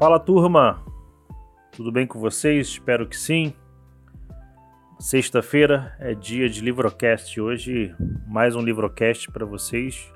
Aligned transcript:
Fala 0.00 0.18
turma, 0.18 0.82
tudo 1.72 1.92
bem 1.92 2.06
com 2.06 2.18
vocês? 2.18 2.68
Espero 2.68 3.06
que 3.06 3.14
sim. 3.14 3.52
Sexta-feira 4.98 5.94
é 6.00 6.14
dia 6.14 6.48
de 6.48 6.62
Livrocast. 6.62 7.38
Hoje, 7.38 7.94
mais 8.26 8.56
um 8.56 8.62
Livrocast 8.62 9.30
para 9.30 9.44
vocês. 9.44 10.10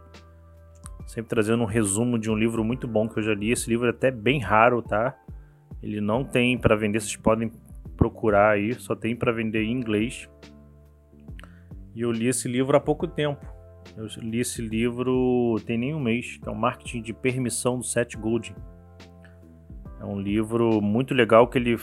Sempre 1.06 1.28
trazendo 1.28 1.64
um 1.64 1.66
resumo 1.66 2.18
de 2.18 2.30
um 2.30 2.34
livro 2.34 2.64
muito 2.64 2.88
bom 2.88 3.06
que 3.06 3.18
eu 3.18 3.23
já 3.23 3.34
li. 3.34 3.52
Esse 3.52 3.68
livro 3.68 3.86
é 3.86 3.91
até 3.91 4.10
bem 4.10 4.41
raro, 4.41 4.80
tá? 4.80 5.14
Ele 5.82 6.01
não 6.01 6.24
tem 6.24 6.56
para 6.56 6.74
vender, 6.74 7.01
vocês 7.01 7.16
podem 7.16 7.52
procurar 7.95 8.52
aí, 8.52 8.73
só 8.73 8.96
tem 8.96 9.14
para 9.14 9.32
vender 9.32 9.64
em 9.64 9.73
inglês. 9.73 10.30
E 11.95 12.01
eu 12.01 12.10
li 12.10 12.28
esse 12.28 12.48
livro 12.48 12.74
há 12.74 12.80
pouco 12.80 13.06
tempo. 13.06 13.45
Eu 13.98 14.06
li 14.23 14.41
esse 14.41 14.62
livro 14.62 15.56
tem 15.66 15.77
nem 15.77 15.95
um 15.95 16.01
mês, 16.01 16.38
que 16.38 16.48
é 16.48 16.51
o 16.51 16.56
Marketing 16.56 17.02
de 17.02 17.12
Permissão 17.12 17.77
do 17.77 17.84
Seth 17.84 18.16
Godin. 18.16 18.55
É 20.04 20.06
um 20.06 20.20
livro 20.20 20.82
muito 20.82 21.14
legal 21.14 21.48
que 21.48 21.56
ele 21.56 21.78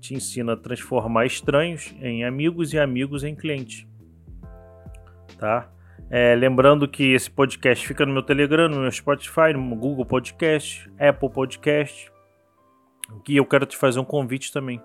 te 0.00 0.14
ensina 0.14 0.54
a 0.54 0.56
transformar 0.56 1.26
estranhos 1.26 1.94
em 2.00 2.24
amigos 2.24 2.72
e 2.72 2.78
amigos 2.78 3.22
em 3.22 3.34
clientes. 3.34 3.86
Tá? 5.38 5.70
É, 6.08 6.34
lembrando 6.34 6.88
que 6.88 7.12
esse 7.12 7.30
podcast 7.30 7.86
fica 7.86 8.06
no 8.06 8.14
meu 8.14 8.22
Telegram, 8.22 8.66
no 8.66 8.80
meu 8.80 8.90
Spotify, 8.90 9.52
no 9.54 9.76
Google 9.76 10.06
Podcast, 10.06 10.90
Apple 10.98 11.28
Podcast. 11.28 12.10
Que 13.22 13.36
eu 13.36 13.44
quero 13.44 13.66
te 13.66 13.76
fazer 13.76 14.00
um 14.00 14.04
convite 14.04 14.50
também 14.50 14.82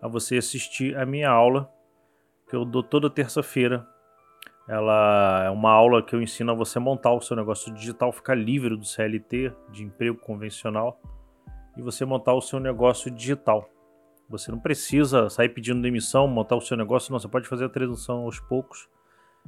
a 0.00 0.08
você 0.08 0.38
assistir 0.38 0.96
a 0.96 1.04
minha 1.04 1.28
aula 1.28 1.70
que 2.48 2.56
eu 2.56 2.64
dou 2.64 2.82
toda 2.82 3.10
terça-feira. 3.10 3.86
Ela 4.66 5.44
é 5.44 5.50
uma 5.50 5.70
aula 5.70 6.02
que 6.02 6.16
eu 6.16 6.22
ensino 6.22 6.52
a 6.52 6.54
você 6.54 6.78
montar 6.78 7.12
o 7.12 7.20
seu 7.20 7.36
negócio 7.36 7.72
digital, 7.74 8.10
ficar 8.12 8.34
livre 8.34 8.74
do 8.74 8.84
CLT, 8.84 9.52
de 9.70 9.84
emprego 9.84 10.16
convencional 10.16 10.98
e 11.78 11.82
você 11.82 12.04
montar 12.04 12.34
o 12.34 12.40
seu 12.40 12.58
negócio 12.58 13.08
digital. 13.10 13.70
Você 14.28 14.50
não 14.50 14.58
precisa 14.58 15.30
sair 15.30 15.48
pedindo 15.48 15.80
demissão, 15.80 16.26
montar 16.26 16.56
o 16.56 16.60
seu 16.60 16.76
negócio, 16.76 17.12
não. 17.12 17.18
Você 17.18 17.28
pode 17.28 17.48
fazer 17.48 17.64
a 17.66 17.68
transição 17.68 18.24
aos 18.24 18.40
poucos. 18.40 18.88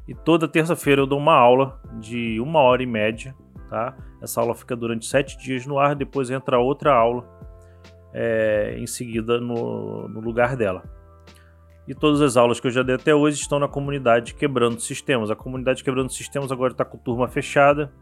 E 0.08 0.14
toda 0.14 0.48
terça-feira 0.48 1.02
eu 1.02 1.06
dou 1.06 1.18
uma 1.18 1.34
aula 1.34 1.78
de 1.98 2.40
uma 2.40 2.60
hora 2.60 2.82
e 2.82 2.86
média, 2.86 3.34
tá? 3.68 3.94
Essa 4.22 4.40
aula 4.40 4.54
fica 4.54 4.74
durante 4.74 5.04
sete 5.04 5.36
dias 5.36 5.66
no 5.66 5.78
ar, 5.78 5.94
depois 5.94 6.30
entra 6.30 6.58
outra 6.58 6.94
aula 6.94 7.28
é, 8.14 8.76
em 8.78 8.86
seguida 8.86 9.38
no, 9.38 10.08
no 10.08 10.20
lugar 10.20 10.56
dela. 10.56 10.82
E 11.86 11.94
todas 11.94 12.22
as 12.22 12.36
aulas 12.36 12.60
que 12.60 12.68
eu 12.68 12.70
já 12.70 12.82
dei 12.82 12.94
até 12.94 13.14
hoje 13.14 13.40
estão 13.40 13.58
na 13.58 13.66
comunidade 13.66 14.34
Quebrando 14.34 14.80
Sistemas. 14.80 15.30
A 15.30 15.36
comunidade 15.36 15.82
Quebrando 15.82 16.12
Sistemas 16.12 16.52
agora 16.52 16.72
está 16.72 16.84
com 16.84 16.96
turma 16.96 17.26
fechada. 17.28 17.92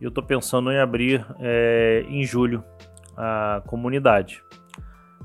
E 0.00 0.04
eu 0.04 0.08
estou 0.08 0.24
pensando 0.24 0.72
em 0.72 0.78
abrir 0.78 1.24
é, 1.38 2.04
em 2.08 2.24
julho 2.24 2.62
a 3.16 3.62
comunidade. 3.66 4.42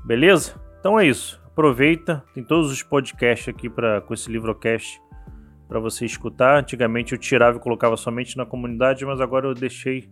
Beleza? 0.04 0.54
Então 0.78 0.98
é 0.98 1.06
isso. 1.06 1.40
Aproveita, 1.46 2.24
tem 2.32 2.42
todos 2.42 2.70
os 2.70 2.82
podcasts 2.82 3.48
aqui 3.48 3.68
para 3.68 4.00
com 4.00 4.14
esse 4.14 4.30
livrocast 4.30 5.00
para 5.68 5.78
você 5.78 6.04
escutar. 6.04 6.58
Antigamente 6.58 7.12
eu 7.12 7.18
tirava 7.18 7.58
e 7.58 7.60
colocava 7.60 7.96
somente 7.96 8.36
na 8.36 8.46
comunidade, 8.46 9.04
mas 9.04 9.20
agora 9.20 9.46
eu 9.46 9.54
deixei 9.54 10.10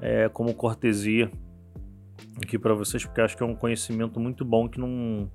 é, 0.00 0.28
como 0.28 0.54
cortesia 0.54 1.30
aqui 2.42 2.58
para 2.58 2.74
vocês, 2.74 3.04
porque 3.04 3.20
acho 3.20 3.36
que 3.36 3.42
é 3.42 3.46
um 3.46 3.54
conhecimento 3.54 4.18
muito 4.18 4.44
bom 4.44 4.68
que 4.68 4.80
não, 4.80 5.30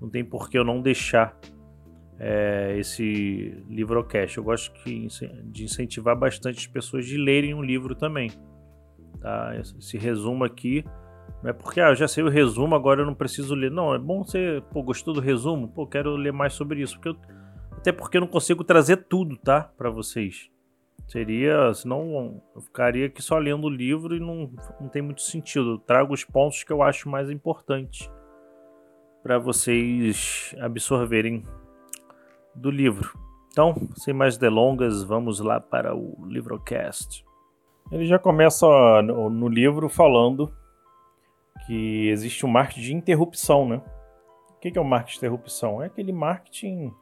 não 0.00 0.08
tem 0.08 0.24
por 0.24 0.50
que 0.50 0.58
eu 0.58 0.64
não 0.64 0.80
deixar 0.82 1.38
é, 2.18 2.76
esse 2.78 3.64
livrocast. 3.68 4.36
Eu 4.36 4.44
gosto 4.44 4.72
que, 4.72 5.08
de 5.44 5.64
incentivar 5.64 6.16
bastante 6.16 6.58
as 6.58 6.66
pessoas 6.66 7.06
de 7.06 7.16
lerem 7.16 7.54
um 7.54 7.62
livro 7.62 7.94
também. 7.94 8.30
Tá? 9.20 9.52
Esse 9.58 9.96
resumo 9.96 10.44
aqui 10.44 10.84
não 11.42 11.50
é 11.50 11.52
porque, 11.52 11.80
ah, 11.80 11.88
eu 11.88 11.94
já 11.94 12.06
sei 12.06 12.22
o 12.22 12.28
resumo, 12.28 12.74
agora 12.74 13.00
eu 13.00 13.06
não 13.06 13.14
preciso 13.14 13.54
ler. 13.54 13.70
Não, 13.70 13.94
é 13.94 13.98
bom 13.98 14.22
você, 14.22 14.62
pô, 14.70 14.82
gostou 14.82 15.14
do 15.14 15.20
resumo? 15.20 15.68
Pô, 15.68 15.86
quero 15.86 16.14
ler 16.14 16.32
mais 16.32 16.52
sobre 16.52 16.82
isso. 16.82 16.96
Porque 16.96 17.08
eu, 17.08 17.16
até 17.72 17.92
porque 17.92 18.18
eu 18.18 18.20
não 18.20 18.28
consigo 18.28 18.62
trazer 18.62 19.08
tudo, 19.08 19.36
tá? 19.36 19.62
Para 19.76 19.88
vocês. 19.88 20.50
Seria, 21.08 21.72
senão 21.74 22.42
eu 22.54 22.60
ficaria 22.60 23.06
aqui 23.06 23.22
só 23.22 23.38
lendo 23.38 23.66
o 23.66 23.70
livro 23.70 24.14
e 24.14 24.20
não, 24.20 24.52
não 24.80 24.88
tem 24.88 25.02
muito 25.02 25.22
sentido. 25.22 25.72
Eu 25.72 25.78
trago 25.78 26.12
os 26.12 26.24
pontos 26.24 26.62
que 26.62 26.72
eu 26.72 26.82
acho 26.82 27.08
mais 27.08 27.30
importantes 27.30 28.08
para 29.22 29.38
vocês 29.38 30.54
absorverem 30.60 31.44
do 32.54 32.70
livro. 32.70 33.18
Então, 33.50 33.74
sem 33.96 34.14
mais 34.14 34.36
delongas, 34.36 35.02
vamos 35.02 35.40
lá 35.40 35.58
para 35.58 35.94
o 35.96 36.24
Livrocast. 36.26 37.24
Ele 37.90 38.06
já 38.06 38.18
começa 38.18 38.66
no, 39.02 39.28
no 39.28 39.48
livro 39.48 39.88
falando 39.88 40.52
que 41.66 42.08
existe 42.08 42.44
um 42.44 42.48
marketing 42.48 42.80
de 42.80 42.94
interrupção, 42.94 43.68
né? 43.68 43.80
O 44.50 44.58
que 44.60 44.76
é 44.76 44.80
o 44.80 44.84
marketing 44.84 45.12
de 45.12 45.18
interrupção? 45.18 45.82
É 45.82 45.86
aquele 45.86 46.12
marketing 46.12 46.92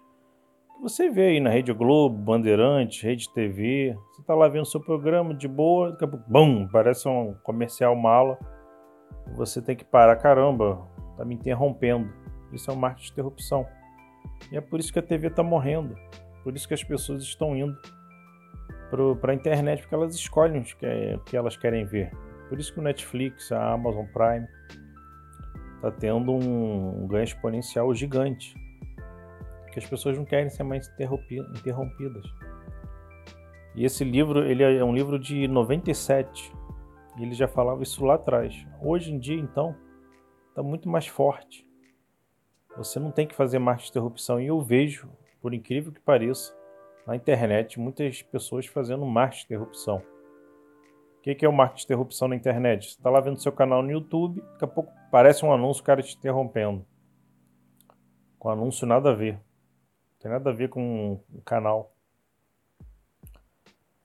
que 0.78 0.82
você 0.82 1.10
vê 1.10 1.28
aí 1.28 1.40
na 1.40 1.50
Rede 1.50 1.72
Globo, 1.72 2.16
Bandeirantes, 2.16 3.02
Rede 3.02 3.32
TV. 3.32 3.96
Você 4.12 4.20
está 4.20 4.34
lá 4.34 4.46
vendo 4.48 4.64
seu 4.64 4.80
programa 4.80 5.34
de 5.34 5.48
boa, 5.48 5.90
daqui 5.90 6.04
a 6.04 6.08
pouco, 6.08 6.24
bum, 6.30 6.68
parece 6.68 7.08
um 7.08 7.34
comercial 7.42 7.96
mala. 7.96 8.38
Você 9.34 9.60
tem 9.60 9.74
que 9.74 9.84
parar, 9.84 10.16
caramba, 10.16 10.86
tá 11.16 11.24
me 11.24 11.34
interrompendo. 11.34 12.12
Isso 12.52 12.70
é 12.70 12.74
um 12.74 12.76
marketing 12.76 13.06
de 13.06 13.12
interrupção. 13.12 13.66
E 14.52 14.56
é 14.56 14.60
por 14.60 14.78
isso 14.78 14.92
que 14.92 14.98
a 14.98 15.02
TV 15.02 15.26
está 15.26 15.42
morrendo. 15.42 15.96
Por 16.44 16.54
isso 16.54 16.66
que 16.66 16.74
as 16.74 16.84
pessoas 16.84 17.22
estão 17.22 17.56
indo 17.56 17.76
para 19.20 19.32
a 19.32 19.34
internet, 19.34 19.82
porque 19.82 19.94
elas 19.94 20.14
escolhem 20.14 20.62
o 20.62 20.64
que, 20.64 20.86
o 21.14 21.20
que 21.24 21.36
elas 21.36 21.56
querem 21.56 21.84
ver. 21.84 22.10
Por 22.48 22.58
isso 22.58 22.72
que 22.72 22.80
o 22.80 22.82
Netflix, 22.82 23.52
a 23.52 23.72
Amazon 23.72 24.06
Prime, 24.06 24.46
está 25.76 25.90
tendo 25.90 26.32
um, 26.32 27.04
um 27.04 27.06
ganho 27.06 27.24
exponencial 27.24 27.94
gigante. 27.94 28.54
Porque 29.62 29.78
as 29.78 29.86
pessoas 29.86 30.16
não 30.16 30.24
querem 30.24 30.48
ser 30.48 30.62
mais 30.62 30.88
interrompidas. 30.88 32.24
E 33.74 33.84
esse 33.84 34.02
livro, 34.02 34.44
ele 34.44 34.62
é 34.62 34.84
um 34.84 34.94
livro 34.94 35.18
de 35.18 35.46
97. 35.46 36.52
E 37.16 37.22
ele 37.22 37.34
já 37.34 37.46
falava 37.46 37.82
isso 37.82 38.04
lá 38.04 38.14
atrás. 38.14 38.66
Hoje 38.80 39.12
em 39.12 39.18
dia, 39.18 39.38
então, 39.38 39.76
está 40.48 40.62
muito 40.62 40.88
mais 40.88 41.06
forte. 41.06 41.66
Você 42.76 42.98
não 42.98 43.10
tem 43.10 43.26
que 43.26 43.34
fazer 43.34 43.58
de 43.84 43.90
interrupção. 43.90 44.40
E 44.40 44.46
eu 44.46 44.60
vejo, 44.60 45.08
por 45.40 45.52
incrível 45.52 45.92
que 45.92 46.00
pareça, 46.00 46.56
na 47.06 47.16
internet, 47.16 47.78
muitas 47.78 48.22
pessoas 48.22 48.66
fazendo 48.66 49.06
de 49.38 49.44
interrupção. 49.44 50.02
O 51.30 51.36
que, 51.36 51.44
é 51.44 51.48
o 51.48 51.52
marketing 51.52 51.80
de 51.80 51.84
interrupção 51.84 52.26
na 52.26 52.34
internet? 52.34 52.86
Você 52.86 52.96
está 52.96 53.10
lá 53.10 53.20
vendo 53.20 53.38
seu 53.38 53.52
canal 53.52 53.82
no 53.82 53.90
YouTube, 53.90 54.40
daqui 54.40 54.64
a 54.64 54.66
pouco 54.66 54.90
parece 55.10 55.44
um 55.44 55.52
anúncio, 55.52 55.82
o 55.82 55.84
cara 55.84 56.02
te 56.02 56.16
interrompendo. 56.16 56.86
Com 58.38 58.48
anúncio 58.48 58.86
nada 58.86 59.10
a 59.10 59.14
ver. 59.14 59.34
Não 59.34 60.18
tem 60.20 60.30
nada 60.30 60.48
a 60.48 60.52
ver 60.54 60.70
com 60.70 61.20
o 61.34 61.42
canal. 61.42 61.92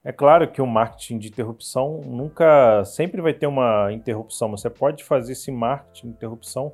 É 0.04 0.12
claro 0.12 0.52
que 0.52 0.62
o 0.62 0.68
marketing 0.68 1.18
de 1.18 1.30
interrupção 1.30 2.02
nunca, 2.02 2.84
sempre 2.84 3.22
vai 3.22 3.34
ter 3.34 3.48
uma 3.48 3.90
interrupção. 3.94 4.52
Você 4.52 4.70
pode 4.70 5.02
fazer 5.02 5.32
esse 5.32 5.50
marketing 5.50 6.08
de 6.08 6.14
interrupção 6.16 6.74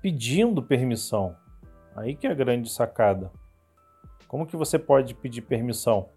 pedindo 0.00 0.62
permissão. 0.62 1.34
Aí 1.96 2.14
que 2.14 2.28
é 2.28 2.30
a 2.30 2.34
grande 2.34 2.70
sacada. 2.70 3.32
Como 4.28 4.46
que 4.46 4.56
você 4.56 4.78
pode 4.78 5.12
pedir 5.12 5.42
permissão? 5.42 6.08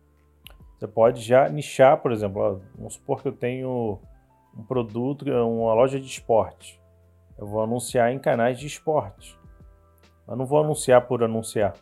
Você 0.86 0.92
pode 0.92 1.22
já 1.22 1.50
nichar, 1.50 2.00
por 2.00 2.12
exemplo, 2.12 2.40
ó, 2.40 2.60
vamos 2.78 2.94
supor 2.94 3.20
que 3.20 3.28
eu 3.28 3.32
tenho 3.32 4.00
um 4.56 4.64
produto, 4.64 5.26
uma 5.28 5.74
loja 5.74 6.00
de 6.00 6.06
esporte. 6.06 6.80
Eu 7.40 7.48
vou 7.48 7.64
anunciar 7.64 8.14
em 8.14 8.20
canais 8.20 8.60
de 8.60 8.68
esporte. 8.68 9.36
Eu 10.28 10.36
não 10.36 10.46
vou 10.46 10.64
anunciar 10.64 11.08
por 11.08 11.24
anunciar. 11.24 11.74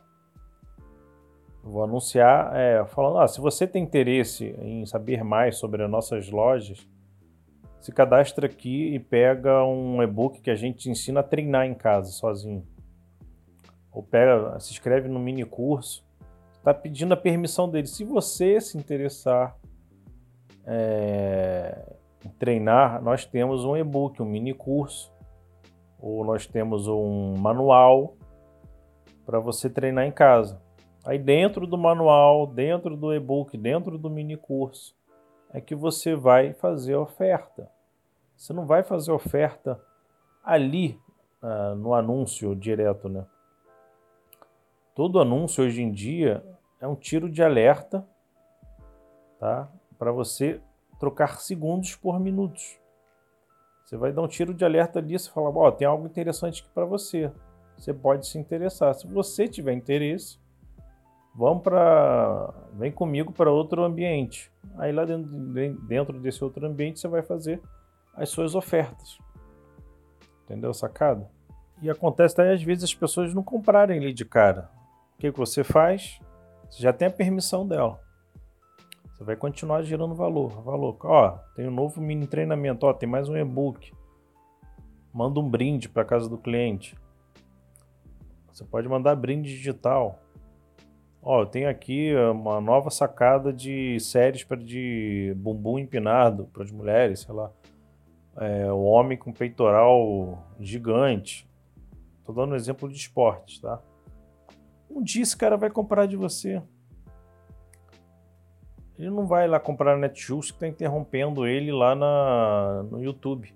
Eu 1.65 1.69
vou 1.69 1.83
anunciar 1.83 2.55
é, 2.55 2.85
falando, 2.85 3.17
ah, 3.17 3.27
se 3.27 3.41
você 3.41 3.67
tem 3.67 3.83
interesse 3.83 4.55
em 4.57 4.85
saber 4.85 5.21
mais 5.21 5.57
sobre 5.57 5.83
as 5.83 5.89
nossas 5.89 6.29
lojas, 6.29 6.87
se 7.81 7.91
cadastra 7.91 8.45
aqui 8.45 8.95
e 8.95 8.99
pega 8.99 9.65
um 9.65 10.01
e-book 10.01 10.39
que 10.39 10.49
a 10.49 10.55
gente 10.55 10.89
ensina 10.89 11.19
a 11.19 11.23
treinar 11.23 11.65
em 11.65 11.73
casa 11.73 12.09
sozinho. 12.09 12.65
Ou 13.91 14.01
pega, 14.01 14.57
se 14.61 14.71
inscreve 14.71 15.09
no 15.09 15.19
mini 15.19 15.43
curso 15.43 16.05
está 16.63 16.73
pedindo 16.73 17.13
a 17.13 17.17
permissão 17.17 17.69
dele. 17.69 17.87
Se 17.87 18.05
você 18.05 18.61
se 18.61 18.77
interessar 18.77 19.57
é, 20.65 21.93
em 22.25 22.29
treinar, 22.29 23.03
nós 23.03 23.25
temos 23.25 23.65
um 23.65 23.75
e-book, 23.75 24.21
um 24.21 24.25
mini 24.25 24.53
curso, 24.53 25.11
ou 25.99 26.23
nós 26.23 26.47
temos 26.47 26.87
um 26.87 27.35
manual 27.37 28.15
para 29.25 29.41
você 29.41 29.69
treinar 29.69 30.05
em 30.05 30.11
casa. 30.11 30.61
Aí 31.05 31.19
dentro 31.19 31.67
do 31.67 31.77
manual, 31.77 32.47
dentro 32.47 32.95
do 32.95 33.13
e-book, 33.13 33.57
dentro 33.57 33.97
do 33.97 34.09
mini 34.09 34.37
curso, 34.37 34.95
é 35.51 35.59
que 35.59 35.75
você 35.75 36.15
vai 36.15 36.53
fazer 36.53 36.93
a 36.93 37.01
oferta. 37.01 37.69
Você 38.37 38.53
não 38.53 38.65
vai 38.65 38.83
fazer 38.83 39.11
oferta 39.11 39.77
ali 40.41 40.97
uh, 41.41 41.75
no 41.75 41.93
anúncio 41.93 42.55
direto, 42.55 43.09
né? 43.09 43.25
Todo 44.95 45.19
anúncio 45.19 45.65
hoje 45.65 45.81
em 45.81 45.91
dia 45.91 46.43
é 46.83 46.87
um 46.87 46.95
tiro 46.95 47.29
de 47.29 47.41
alerta, 47.41 48.05
tá? 49.39 49.69
Para 49.97 50.11
você 50.11 50.59
trocar 50.99 51.39
segundos 51.39 51.95
por 51.95 52.19
minutos. 52.19 52.77
Você 53.85 53.95
vai 53.95 54.11
dar 54.11 54.21
um 54.21 54.27
tiro 54.27 54.53
de 54.53 54.65
alerta 54.65 54.99
ali, 54.99 55.17
você 55.17 55.31
fala, 55.31 55.49
ó, 55.49 55.67
oh, 55.69 55.71
tem 55.71 55.87
algo 55.87 56.05
interessante 56.05 56.61
aqui 56.61 56.69
para 56.73 56.83
você. 56.83 57.31
Você 57.77 57.93
pode 57.93 58.27
se 58.27 58.37
interessar. 58.37 58.93
Se 58.95 59.07
você 59.07 59.47
tiver 59.47 59.71
interesse, 59.71 60.37
vamos 61.33 61.63
para, 61.63 62.53
vem 62.73 62.91
comigo 62.91 63.31
para 63.31 63.49
outro 63.49 63.81
ambiente. 63.85 64.51
Aí 64.77 64.91
lá 64.91 65.05
dentro, 65.05 65.31
dentro 65.87 66.19
desse 66.19 66.43
outro 66.43 66.67
ambiente 66.67 66.99
você 66.99 67.07
vai 67.07 67.21
fazer 67.21 67.61
as 68.13 68.27
suas 68.27 68.55
ofertas. 68.55 69.17
Entendeu 70.43 70.73
sacada? 70.73 71.31
E 71.81 71.89
acontece 71.89 72.33
até 72.33 72.51
às 72.51 72.61
vezes 72.61 72.83
as 72.83 72.93
pessoas 72.93 73.33
não 73.33 73.41
comprarem 73.41 73.99
ali 73.99 74.13
de 74.13 74.25
cara. 74.25 74.69
O 75.15 75.19
que, 75.19 75.31
que 75.31 75.39
você 75.39 75.63
faz? 75.63 76.19
Você 76.73 76.81
já 76.81 76.91
tem 76.91 77.07
a 77.07 77.11
permissão 77.11 77.67
dela. 77.67 78.01
Você 79.05 79.23
vai 79.23 79.35
continuar 79.35 79.83
gerando 79.83 80.15
valor. 80.15 80.63
Valor. 80.63 80.97
Ó, 81.03 81.29
tem 81.55 81.67
um 81.67 81.71
novo 81.71 82.01
mini 82.01 82.25
treinamento. 82.25 82.87
Ó, 82.87 82.93
tem 82.93 83.07
mais 83.07 83.29
um 83.29 83.37
e-book. 83.37 83.93
Manda 85.13 85.39
um 85.39 85.47
brinde 85.47 85.87
para 85.87 86.03
casa 86.03 86.27
do 86.27 86.35
cliente. 86.35 86.97
Você 88.51 88.63
pode 88.63 88.89
mandar 88.89 89.15
brinde 89.15 89.55
digital. 89.55 90.19
Ó, 91.21 91.41
eu 91.41 91.45
tenho 91.45 91.69
aqui 91.69 92.11
uma 92.31 92.59
nova 92.59 92.89
sacada 92.89 93.53
de 93.53 93.99
séries 93.99 94.43
para 94.43 94.57
de 94.57 95.31
bumbum 95.37 95.77
empinado 95.77 96.45
para 96.45 96.63
as 96.63 96.71
mulheres, 96.71 97.19
sei 97.19 97.35
lá. 97.35 97.51
É, 98.35 98.73
o 98.73 98.81
homem 98.81 99.15
com 99.15 99.31
peitoral 99.31 100.43
gigante. 100.59 101.47
Tô 102.25 102.33
dando 102.33 102.53
um 102.53 102.55
exemplo 102.55 102.89
de 102.89 102.95
esportes, 102.95 103.59
tá? 103.59 103.79
Um 104.93 105.01
dia 105.01 105.23
esse 105.23 105.35
cara 105.35 105.57
vai 105.57 105.71
comprar 105.71 106.05
de 106.05 106.15
você. 106.15 106.61
Ele 108.97 109.09
não 109.09 109.25
vai 109.25 109.47
lá 109.47 109.59
comprar 109.59 109.95
na 109.95 110.07
Netshoes 110.07 110.51
que 110.51 110.57
está 110.57 110.67
interrompendo 110.67 111.47
ele 111.47 111.71
lá 111.71 111.95
na, 111.95 112.83
no 112.83 113.03
YouTube. 113.03 113.53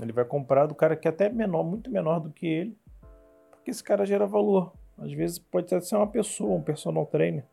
Ele 0.00 0.12
vai 0.12 0.24
comprar 0.24 0.66
do 0.66 0.74
cara 0.74 0.94
que 0.94 1.08
é 1.08 1.10
até 1.10 1.30
menor, 1.30 1.64
muito 1.64 1.90
menor 1.90 2.20
do 2.20 2.30
que 2.30 2.46
ele, 2.46 2.78
porque 3.50 3.70
esse 3.70 3.82
cara 3.82 4.04
gera 4.04 4.26
valor. 4.26 4.72
Às 4.98 5.12
vezes 5.12 5.38
pode 5.38 5.66
até 5.66 5.80
ser 5.80 5.96
uma 5.96 6.06
pessoa, 6.06 6.58
um 6.58 6.62
personal 6.62 7.06
trainer. 7.06 7.44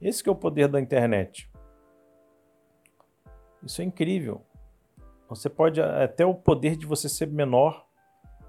Esse 0.00 0.28
é 0.28 0.32
o 0.32 0.34
poder 0.34 0.66
da 0.66 0.80
internet. 0.80 1.48
Isso 3.62 3.80
é 3.80 3.84
incrível. 3.84 4.42
Você 5.28 5.48
pode 5.48 5.80
até 5.80 6.26
o 6.26 6.34
poder 6.34 6.76
de 6.76 6.86
você 6.86 7.08
ser 7.08 7.28
menor, 7.28 7.86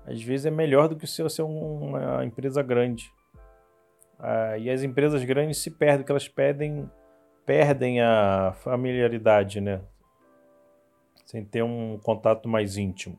às 0.06 0.21
vezes 0.21 0.45
é 0.45 0.51
melhor 0.51 0.88
do 0.88 0.95
que 0.95 1.06
se 1.06 1.21
você 1.21 1.38
ser 1.38 1.41
uma 1.44 2.25
empresa 2.25 2.62
grande. 2.63 3.12
Ah, 4.19 4.57
e 4.57 4.69
as 4.69 4.83
empresas 4.83 5.23
grandes 5.23 5.57
se 5.59 5.71
perdem, 5.71 5.99
porque 5.99 6.11
elas 6.11 6.27
pedem 6.27 6.89
perdem 7.47 8.01
a 8.01 8.51
familiaridade, 8.57 9.61
né? 9.61 9.81
Sem 11.25 11.45
ter 11.45 11.63
um 11.63 11.97
contato 11.97 12.47
mais 12.49 12.75
íntimo. 12.75 13.17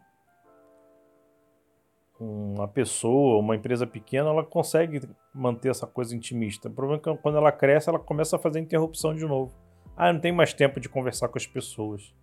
Uma 2.21 2.69
pessoa, 2.69 3.39
uma 3.39 3.57
empresa 3.57 3.87
pequena, 3.87 4.29
ela 4.29 4.45
consegue 4.45 5.01
manter 5.35 5.71
essa 5.71 5.87
coisa 5.87 6.15
intimista. 6.15 6.69
O 6.69 6.73
problema 6.73 7.01
é 7.01 7.03
que 7.03 7.23
quando 7.23 7.39
ela 7.39 7.51
cresce, 7.51 7.89
ela 7.89 7.99
começa 7.99 8.37
a 8.37 8.39
fazer 8.39 8.61
interrupção 8.61 9.15
de 9.15 9.25
novo. 9.25 9.55
Ah, 9.97 10.13
não 10.13 10.21
tem 10.21 10.31
mais 10.31 10.53
tempo 10.53 10.79
de 10.79 10.91
conversar 10.91 11.29
com 11.29 11.39
as 11.39 11.47
pessoas. 11.47 12.15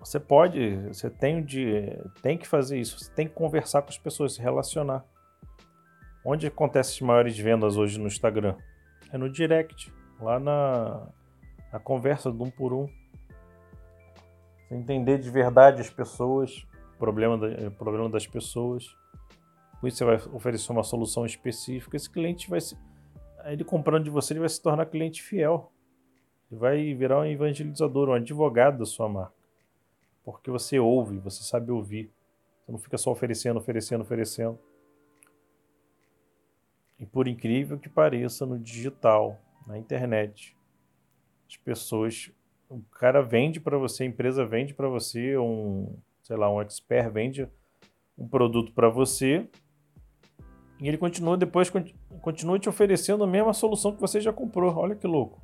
Você 0.00 0.20
pode, 0.20 0.88
você 0.88 1.08
tem, 1.08 1.42
de, 1.42 1.96
tem 2.20 2.36
que 2.36 2.46
fazer 2.46 2.78
isso, 2.78 2.98
você 2.98 3.10
tem 3.12 3.26
que 3.26 3.34
conversar 3.34 3.82
com 3.82 3.88
as 3.88 3.98
pessoas, 3.98 4.34
se 4.34 4.42
relacionar. 4.42 5.04
Onde 6.24 6.46
acontecem 6.46 6.94
as 6.94 7.00
maiores 7.00 7.38
vendas 7.38 7.76
hoje 7.76 7.98
no 7.98 8.06
Instagram? 8.06 8.56
É 9.12 9.18
no 9.18 9.28
direct, 9.28 9.92
lá 10.20 10.38
na, 10.38 11.08
na 11.72 11.80
conversa 11.80 12.30
de 12.30 12.42
um 12.42 12.50
por 12.50 12.72
um. 12.72 12.86
Você 14.68 14.74
entender 14.74 15.18
de 15.18 15.28
verdade 15.28 15.80
as 15.80 15.90
pessoas, 15.90 16.66
problema, 16.98 17.36
da, 17.36 17.70
problema 17.72 18.08
das 18.08 18.26
pessoas. 18.26 18.86
Com 19.80 19.88
isso 19.88 19.98
você 19.98 20.04
vai 20.04 20.16
oferecer 20.32 20.70
uma 20.70 20.84
solução 20.84 21.26
específica. 21.26 21.96
Esse 21.96 22.08
cliente 22.08 22.48
vai 22.48 22.60
se. 22.60 22.78
Ele 23.44 23.64
comprando 23.64 24.04
de 24.04 24.10
você, 24.10 24.32
ele 24.32 24.40
vai 24.40 24.48
se 24.48 24.62
tornar 24.62 24.86
cliente 24.86 25.20
fiel. 25.20 25.72
Ele 26.48 26.60
vai 26.60 26.94
virar 26.94 27.20
um 27.20 27.26
evangelizador, 27.26 28.08
um 28.08 28.12
advogado 28.12 28.78
da 28.78 28.86
sua 28.86 29.08
marca. 29.08 29.34
Porque 30.24 30.50
você 30.52 30.78
ouve, 30.78 31.18
você 31.18 31.42
sabe 31.42 31.72
ouvir. 31.72 32.12
Você 32.64 32.70
não 32.70 32.78
fica 32.78 32.96
só 32.96 33.10
oferecendo, 33.10 33.58
oferecendo, 33.58 34.02
oferecendo. 34.02 34.56
E 37.02 37.06
por 37.06 37.26
incrível 37.26 37.80
que 37.80 37.88
pareça, 37.88 38.46
no 38.46 38.56
digital, 38.56 39.36
na 39.66 39.76
internet, 39.76 40.56
as 41.48 41.56
pessoas, 41.56 42.30
o 42.70 42.80
cara 42.92 43.20
vende 43.20 43.58
para 43.58 43.76
você, 43.76 44.04
a 44.04 44.06
empresa 44.06 44.46
vende 44.46 44.72
para 44.72 44.88
você, 44.88 45.36
um, 45.36 45.96
sei 46.22 46.36
lá, 46.36 46.48
um 46.48 46.62
expert 46.62 47.10
vende 47.10 47.48
um 48.16 48.28
produto 48.28 48.72
para 48.72 48.88
você 48.88 49.48
e 50.80 50.86
ele 50.86 50.96
continua 50.96 51.36
depois 51.36 51.72
continua 52.20 52.56
te 52.56 52.68
oferecendo 52.68 53.24
a 53.24 53.26
mesma 53.26 53.52
solução 53.52 53.92
que 53.92 54.00
você 54.00 54.20
já 54.20 54.32
comprou. 54.32 54.72
Olha 54.72 54.94
que 54.94 55.06
louco. 55.06 55.42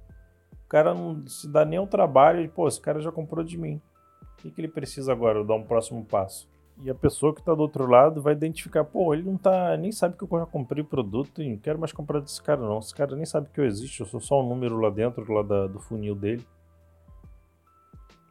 O 0.65 0.69
cara 0.69 0.95
não 0.95 1.27
se 1.27 1.51
dá 1.51 1.65
nem 1.65 1.81
o 1.81 1.89
trabalho 1.89 2.41
de, 2.41 2.49
pô, 2.49 2.69
esse 2.69 2.81
cara 2.81 3.01
já 3.01 3.11
comprou 3.11 3.45
de 3.45 3.59
mim. 3.59 3.83
O 4.23 4.37
que, 4.37 4.51
que 4.53 4.61
ele 4.61 4.69
precisa 4.69 5.11
agora? 5.11 5.39
Eu 5.39 5.45
dar 5.45 5.57
um 5.57 5.65
próximo 5.65 6.05
passo. 6.05 6.49
E 6.81 6.89
a 6.89 6.95
pessoa 6.95 7.35
que 7.35 7.41
está 7.41 7.53
do 7.55 7.61
outro 7.61 7.87
lado 7.87 8.23
vai 8.23 8.35
identificar, 8.35 8.85
pô, 8.85 9.13
ele 9.13 9.25
não 9.25 9.37
tá, 9.37 9.77
nem 9.77 9.91
sabe 9.91 10.17
que 10.17 10.23
eu 10.23 10.39
já 10.39 10.47
comprei 10.47 10.85
produto 10.85 11.43
e 11.43 11.51
não 11.51 11.59
quero 11.59 11.79
mais 11.79 11.93
comprar 11.93 12.21
desse 12.21 12.41
cara 12.41 12.61
não. 12.61 12.79
Esse 12.79 12.95
cara 12.95 13.17
nem 13.17 13.25
sabe 13.25 13.49
que 13.51 13.61
eu 13.61 13.65
existo, 13.65 14.03
eu 14.03 14.07
sou 14.07 14.21
só 14.21 14.41
um 14.41 14.49
número 14.49 14.79
lá 14.79 14.89
dentro 14.89 15.33
lá 15.33 15.43
da, 15.43 15.67
do 15.67 15.81
funil 15.81 16.15
dele. 16.15 16.47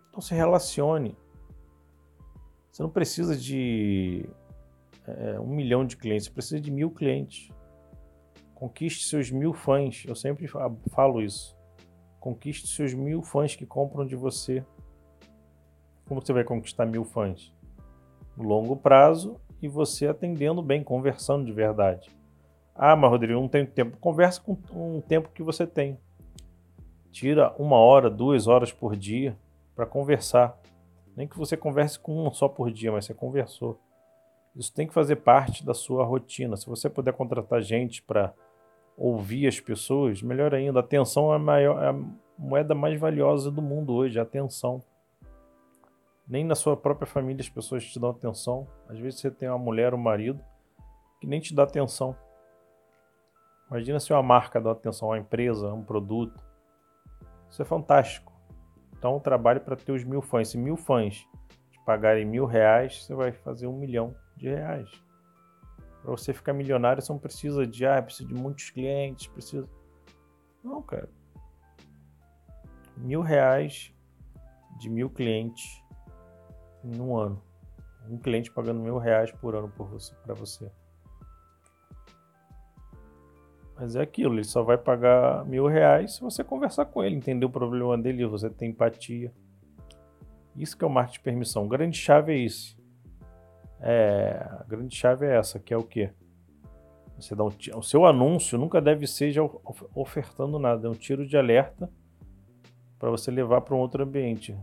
Então 0.10 0.22
se 0.22 0.34
relacione. 0.34 1.16
Você 2.72 2.82
não 2.82 2.90
precisa 2.90 3.36
de 3.36 4.30
é, 5.06 5.40
um 5.40 5.48
milhão 5.48 5.86
de 5.86 5.98
clientes, 5.98 6.28
você 6.28 6.32
precisa 6.32 6.62
de 6.62 6.72
mil 6.72 6.90
clientes. 6.92 7.52
Conquiste 8.56 9.10
seus 9.10 9.30
mil 9.30 9.54
fãs. 9.54 10.06
Eu 10.08 10.16
sempre 10.16 10.48
falo 10.90 11.22
isso. 11.22 11.56
Conquiste 12.20 12.68
seus 12.68 12.94
mil 12.94 13.22
fãs 13.22 13.56
que 13.56 13.66
compram 13.66 14.06
de 14.06 14.16
você. 14.16 14.66
Como 16.08 16.22
você 16.22 16.32
vai 16.32 16.44
conquistar 16.44 16.86
mil 16.86 17.04
fãs? 17.04 17.54
Longo 18.44 18.76
prazo 18.76 19.40
e 19.62 19.68
você 19.68 20.08
atendendo 20.08 20.62
bem, 20.62 20.84
conversando 20.84 21.46
de 21.46 21.52
verdade. 21.52 22.10
Ah, 22.76 22.96
mas 22.96 23.10
Rodrigo, 23.10 23.40
não 23.40 23.48
tenho 23.48 23.66
tempo. 23.66 23.98
Conversa 23.98 24.42
com 24.42 24.58
um 24.72 25.02
tempo 25.02 25.30
que 25.34 25.42
você 25.42 25.66
tem. 25.66 25.98
Tira 27.12 27.54
uma 27.58 27.78
hora, 27.78 28.10
duas 28.10 28.48
horas 28.48 28.72
por 28.72 28.96
dia 28.96 29.36
para 29.76 29.86
conversar. 29.86 30.60
Nem 31.16 31.28
que 31.28 31.38
você 31.38 31.58
converse 31.58 32.00
com 32.00 32.28
um 32.28 32.32
só 32.32 32.48
por 32.48 32.72
dia, 32.72 32.92
mas 32.92 33.06
você 33.06 33.14
conversou. 33.14 33.80
Isso 34.56 34.74
tem 34.74 34.88
que 34.88 34.94
fazer 34.94 35.18
parte 35.18 35.66
da 35.66 35.74
sua 35.74 36.04
rotina. 36.04 36.56
Se 36.56 36.68
você 36.68 36.90
puder 36.90 37.14
contratar 37.14 37.62
gente 37.62 38.04
para 38.04 38.34
ouvir 38.96 39.48
as 39.48 39.60
pessoas, 39.60 40.22
melhor 40.22 40.54
ainda. 40.54 40.80
A 40.80 40.84
atenção 40.84 41.32
é 41.32 41.36
a, 41.36 41.40
maior, 41.40 41.84
é 41.84 41.90
a 41.90 41.96
moeda 42.38 42.76
mais 42.76 43.00
valiosa 43.00 43.52
do 43.52 43.62
mundo 43.62 43.94
hoje, 43.94 44.20
a 44.20 44.24
atenção. 44.24 44.82
Nem 46.28 46.44
na 46.44 46.56
sua 46.56 46.76
própria 46.76 47.08
família 47.08 47.42
as 47.42 47.50
pessoas 47.50 47.86
te 47.86 48.00
dão 48.00 48.10
atenção. 48.10 48.68
Às 48.90 49.00
vezes 49.00 49.20
você 49.20 49.32
tem 49.32 49.48
uma 49.48 49.58
mulher 49.58 49.94
ou 49.94 50.00
um 50.00 50.04
marido 50.04 50.44
que 51.22 51.28
nem 51.28 51.40
te 51.40 51.56
dá 51.56 51.64
atenção. 51.64 52.16
Imagina 53.70 54.00
se 54.00 54.12
uma 54.12 54.24
marca 54.24 54.60
dá 54.60 54.72
atenção 54.72 55.10
a 55.10 55.12
uma 55.12 55.20
empresa, 55.20 55.70
a 55.70 55.74
um 55.74 55.84
produto. 55.84 56.42
Isso 57.50 57.62
é 57.62 57.66
fantástico. 57.66 58.34
Então 58.98 59.20
trabalhe 59.20 59.60
para 59.60 59.76
ter 59.76 59.92
os 59.92 60.04
mil 60.04 60.22
fãs. 60.22 60.50
Se 60.50 60.58
mil 60.58 60.76
fãs 60.76 61.26
te 61.72 61.80
pagarem 61.86 62.26
mil 62.26 62.46
reais, 62.46 63.04
você 63.04 63.16
vai 63.16 63.32
fazer 63.32 63.68
um 63.68 63.78
milhão 63.78 64.14
de 64.36 64.50
reais. 64.50 64.90
Para 66.02 66.12
você 66.12 66.34
ficar 66.34 66.54
milionário, 66.54 67.02
você 67.02 67.12
não 67.12 67.20
precisa 67.20 67.66
de, 67.66 67.86
ah, 67.86 68.02
precisa 68.02 68.28
de 68.28 68.34
muitos 68.34 68.70
clientes, 68.70 69.28
precisa. 69.28 69.68
Não, 70.64 70.82
cara. 70.82 71.10
Mil 72.98 73.22
reais 73.22 73.94
de 74.80 74.90
mil 74.90 75.10
clientes 75.10 75.84
em 76.94 77.00
um 77.00 77.16
ano. 77.18 77.42
Um 78.10 78.18
cliente 78.18 78.52
pagando 78.52 78.80
mil 78.80 78.98
reais 78.98 79.32
por 79.32 79.56
ano 79.56 79.70
por 79.70 79.88
você, 79.88 80.16
para 80.24 80.34
você. 80.34 80.72
Mas 83.76 83.96
é 83.96 84.02
aquilo, 84.02 84.36
ele 84.36 84.44
só 84.44 84.64
vai 84.64 84.78
pagar 84.78 85.46
mil 85.46 85.68
reais 85.68 86.16
se 86.16 86.22
você 86.22 86.44
conversar 86.44 86.86
com 86.86 87.04
ele, 87.04 87.16
entender 87.16 87.46
o 87.46 87.50
problema 87.50 87.98
dele, 87.98 88.26
você 88.26 88.50
ter 88.50 88.66
empatia. 88.66 89.32
Isso 90.56 90.76
que 90.76 90.84
é 90.84 90.88
o 90.88 90.90
marketing 90.90 91.20
de 91.20 91.24
permissão. 91.24 91.66
O 91.66 91.68
grande 91.68 91.98
chave 91.98 92.34
é 92.34 92.38
isso. 92.38 92.76
É, 93.80 94.44
a 94.60 94.64
grande 94.68 94.96
chave 94.96 95.28
é 95.28 95.36
essa, 95.38 95.60
que 95.60 95.74
é 95.74 95.78
o 95.78 95.84
quê? 95.84 96.12
Você 97.20 97.36
dá 97.36 97.44
um, 97.44 97.52
o 97.76 97.84
seu 97.84 98.06
anúncio 98.06 98.58
nunca 98.58 98.82
deve 98.82 99.06
ser 99.06 99.32
já 99.32 99.42
ofertando 99.94 100.58
nada, 100.58 100.88
é 100.88 100.90
um 100.90 100.96
tiro 100.96 101.28
de 101.28 101.38
alerta 101.38 101.90
para 102.98 103.10
você 103.10 103.30
levar 103.30 103.62
para 103.62 103.76
um 103.76 103.80
outro 103.80 104.04
ambiente. 104.04 104.56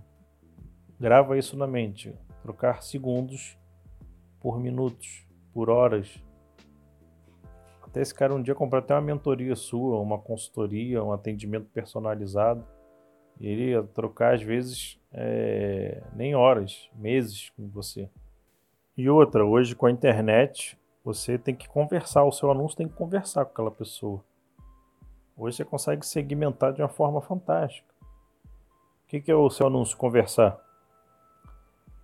Grava 0.98 1.36
isso 1.36 1.56
na 1.56 1.66
mente. 1.66 2.14
Trocar 2.42 2.82
segundos 2.82 3.58
por 4.40 4.60
minutos, 4.60 5.26
por 5.52 5.70
horas. 5.70 6.22
Até 7.82 8.00
esse 8.00 8.14
cara 8.14 8.34
um 8.34 8.42
dia 8.42 8.54
comprar 8.54 8.80
até 8.80 8.94
uma 8.94 9.00
mentoria 9.00 9.56
sua, 9.56 10.00
uma 10.00 10.18
consultoria, 10.18 11.02
um 11.02 11.12
atendimento 11.12 11.66
personalizado. 11.66 12.64
E 13.40 13.48
ele 13.48 13.70
ia 13.70 13.82
trocar, 13.82 14.34
às 14.34 14.42
vezes, 14.42 15.00
é, 15.12 16.02
nem 16.14 16.34
horas, 16.34 16.88
meses 16.94 17.50
com 17.50 17.68
você. 17.68 18.08
E 18.96 19.08
outra, 19.08 19.44
hoje 19.44 19.74
com 19.74 19.86
a 19.86 19.90
internet, 19.90 20.78
você 21.04 21.36
tem 21.36 21.54
que 21.54 21.68
conversar, 21.68 22.24
o 22.24 22.32
seu 22.32 22.50
anúncio 22.50 22.76
tem 22.76 22.88
que 22.88 22.94
conversar 22.94 23.44
com 23.44 23.50
aquela 23.50 23.70
pessoa. 23.70 24.24
Hoje 25.36 25.56
você 25.56 25.64
consegue 25.64 26.06
segmentar 26.06 26.72
de 26.72 26.80
uma 26.80 26.88
forma 26.88 27.20
fantástica. 27.20 27.92
O 29.04 29.06
que, 29.08 29.20
que 29.20 29.30
é 29.30 29.34
o 29.34 29.50
seu 29.50 29.66
anúncio 29.66 29.96
conversar? 29.96 30.63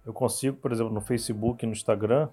Eu 0.04 0.12
consigo, 0.12 0.56
por 0.56 0.72
exemplo, 0.72 0.92
no 0.92 1.00
Facebook 1.00 1.64
no 1.66 1.72
Instagram, 1.72 2.28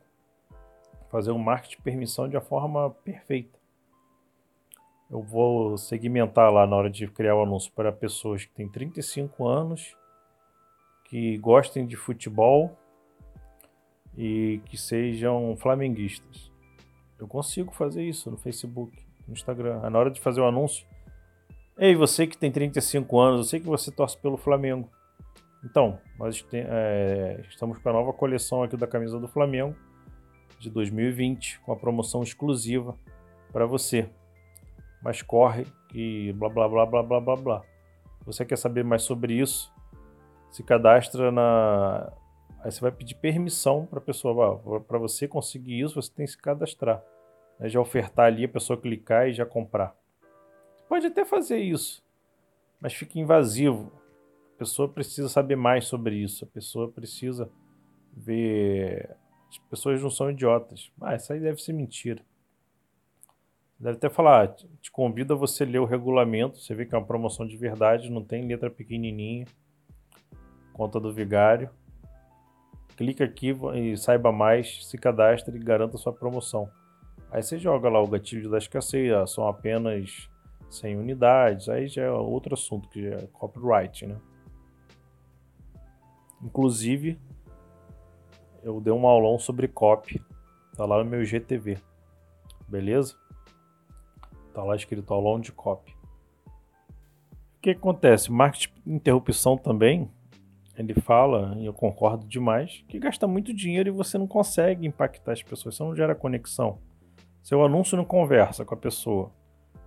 fazer 1.10 1.32
um 1.32 1.38
marketing 1.38 1.78
de 1.78 1.82
permissão 1.82 2.28
de 2.28 2.36
uma 2.36 2.42
forma 2.42 2.90
perfeita. 2.90 3.58
Eu 5.10 5.22
vou 5.22 5.78
segmentar 5.78 6.52
lá 6.52 6.68
na 6.68 6.76
hora 6.76 6.90
de 6.90 7.08
criar 7.08 7.36
o 7.36 7.44
anúncio 7.44 7.72
para 7.72 7.92
pessoas 7.92 8.44
que 8.44 8.52
têm 8.52 8.68
35 8.68 9.48
anos, 9.48 9.96
que 11.06 11.38
gostem 11.38 11.86
de 11.86 11.96
futebol 11.96 12.78
e 14.18 14.62
que 14.66 14.78
sejam 14.78 15.56
flamenguistas. 15.56 16.52
Eu 17.18 17.28
consigo 17.28 17.74
fazer 17.74 18.04
isso 18.04 18.30
no 18.30 18.38
Facebook, 18.38 18.92
no 19.26 19.34
Instagram. 19.34 19.90
Na 19.90 19.98
hora 19.98 20.12
de 20.12 20.20
fazer 20.20 20.42
o 20.42 20.46
anúncio, 20.46 20.86
ei, 21.78 21.96
você 21.96 22.28
que 22.28 22.38
tem 22.38 22.52
35 22.52 23.20
anos, 23.20 23.40
eu 23.40 23.44
sei 23.46 23.60
que 23.62 23.68
você 23.68 23.90
torce 23.90 24.18
pelo 24.18 24.36
Flamengo. 24.36 24.90
Então, 25.64 26.00
nós 26.18 26.42
tem, 26.44 26.66
é, 26.68 27.44
estamos 27.50 27.78
com 27.78 27.90
a 27.90 27.94
nova 27.94 28.14
coleção 28.14 28.64
aqui 28.64 28.78
da 28.78 28.88
camisa 28.88 29.20
do 29.20 29.28
Flamengo 29.28 29.76
de 30.60 30.70
2020, 30.70 31.60
com 31.62 31.72
a 31.72 31.76
promoção 31.76 32.24
exclusiva 32.24 32.96
para 33.52 33.66
você. 33.66 34.10
Mas 35.02 35.22
corre 35.22 35.66
e 35.94 36.34
blá 36.34 36.50
blá 36.50 36.68
blá 36.68 36.86
blá 36.86 37.04
blá 37.04 37.20
blá 37.20 37.36
blá. 37.36 37.62
Você 38.26 38.46
quer 38.46 38.58
saber 38.58 38.84
mais 38.84 39.04
sobre 39.04 39.34
isso? 39.34 39.72
Se 40.52 40.64
cadastra 40.64 41.32
na 41.32 42.12
Aí 42.68 42.72
você 42.72 42.82
vai 42.82 42.92
pedir 42.92 43.16
permissão 43.16 43.86
para 43.86 44.00
a 44.00 44.02
pessoa, 44.02 44.82
para 44.82 44.98
você 44.98 45.28
conseguir 45.28 45.80
isso, 45.80 46.02
você 46.02 46.12
tem 46.12 46.26
que 46.26 46.32
se 46.32 46.38
cadastrar. 46.38 47.04
Né? 47.60 47.70
Já 47.70 47.80
ofertar 47.80 48.26
ali, 48.26 48.44
a 48.46 48.50
pessoa 48.50 48.80
clicar 48.80 49.30
e 49.30 49.34
já 49.34 49.46
comprar. 49.46 49.96
Pode 50.90 51.06
até 51.06 51.24
fazer 51.24 51.60
isso, 51.60 52.04
mas 52.82 52.94
fica 52.94 53.20
invasivo. 53.20 53.92
Pessoa 54.58 54.88
precisa 54.88 55.30
saber 55.30 55.56
mais 55.56 55.86
sobre 55.86 56.16
isso. 56.16 56.44
A 56.44 56.48
pessoa 56.48 56.90
precisa 56.90 57.50
ver. 58.16 59.16
As 59.50 59.58
pessoas 59.70 60.02
não 60.02 60.10
são 60.10 60.32
idiotas. 60.32 60.92
Ah, 61.00 61.16
isso 61.16 61.32
aí 61.32 61.40
deve 61.40 61.62
ser 61.62 61.74
mentira. 61.74 62.22
Deve 63.80 63.98
até 63.98 64.10
falar, 64.10 64.56
te 64.82 64.92
convido 64.92 65.34
a 65.34 65.38
você 65.38 65.64
ler 65.64 65.80
o 65.80 65.86
regulamento. 65.86 66.58
Você 66.58 66.74
vê 66.74 66.86
que 66.86 66.96
é 66.96 66.98
uma 66.98 67.06
promoção 67.06 67.46
de 67.46 67.56
verdade, 67.56 68.10
não 68.10 68.24
tem 68.24 68.48
letra 68.48 68.72
pequenininha. 68.72 69.46
Conta 70.74 71.00
do 71.00 71.14
vigário 71.14 71.70
clica 72.98 73.24
aqui 73.24 73.56
e 73.76 73.96
saiba 73.96 74.32
mais, 74.32 74.86
se 74.88 74.98
cadastre 74.98 75.56
e 75.56 75.60
garanta 75.60 75.98
sua 75.98 76.12
promoção. 76.12 76.68
Aí 77.32 77.44
você 77.44 77.58
joga 77.60 77.88
lá 77.88 78.02
o 78.02 78.08
gatilho 78.08 78.50
da 78.50 78.58
escassez, 78.58 79.30
são 79.30 79.48
apenas 79.48 80.28
100 80.70 80.98
unidades, 80.98 81.70
aí 81.70 81.88
já 81.88 82.04
é 82.04 82.10
outro 82.10 82.56
assunto, 82.56 82.90
que 82.90 83.08
é 83.08 83.28
copyright, 83.32 84.08
né? 84.08 84.18
Inclusive, 86.41 87.20
eu 88.63 88.79
dei 88.79 88.94
um 88.94 89.08
aulão 89.08 89.39
sobre 89.39 89.67
copy, 89.67 90.22
tá 90.75 90.86
lá 90.86 91.03
no 91.03 91.10
meu 91.10 91.24
GTV, 91.24 91.77
beleza? 92.67 93.15
Tá 94.53 94.63
lá 94.63 94.75
escrito 94.75 95.13
aulão 95.13 95.39
de 95.39 95.51
copy. 95.51 95.96
O 97.58 97.62
que 97.62 97.72
acontece? 97.72 98.32
Marketing 98.32 98.74
interrupção 98.86 99.58
também 99.58 100.10
ele 100.77 100.94
fala, 100.94 101.56
e 101.58 101.65
eu 101.65 101.74
concordo 101.74 102.25
demais, 102.27 102.84
que 102.88 103.00
gasta 103.00 103.25
muito 103.25 103.51
dinheiro 103.51 103.89
e 103.89 103.91
você 103.91 104.15
não 104.15 104.27
consegue 104.27 104.86
impactar 104.86 105.32
as 105.32 105.41
pessoas, 105.41 105.75
você 105.75 105.84
não 105.84 105.96
gera 105.96 106.13
conexão. 106.13 106.77
Seu 107.41 107.65
anúncio 107.65 107.98
não 107.98 108.06
conversa 108.06 108.63
com 108.63 108.75
a 108.75 108.77
pessoa. 108.77 109.32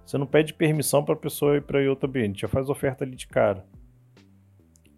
Você 0.04 0.18
não 0.18 0.26
pede 0.26 0.52
permissão 0.52 1.04
para 1.04 1.14
a 1.14 1.16
pessoa 1.16 1.56
ir 1.56 1.62
para 1.62 1.88
outro 1.88 2.08
ambiente, 2.08 2.40
já 2.40 2.48
faz 2.48 2.68
oferta 2.68 3.04
ali 3.04 3.14
de 3.14 3.28
cara. 3.28 3.64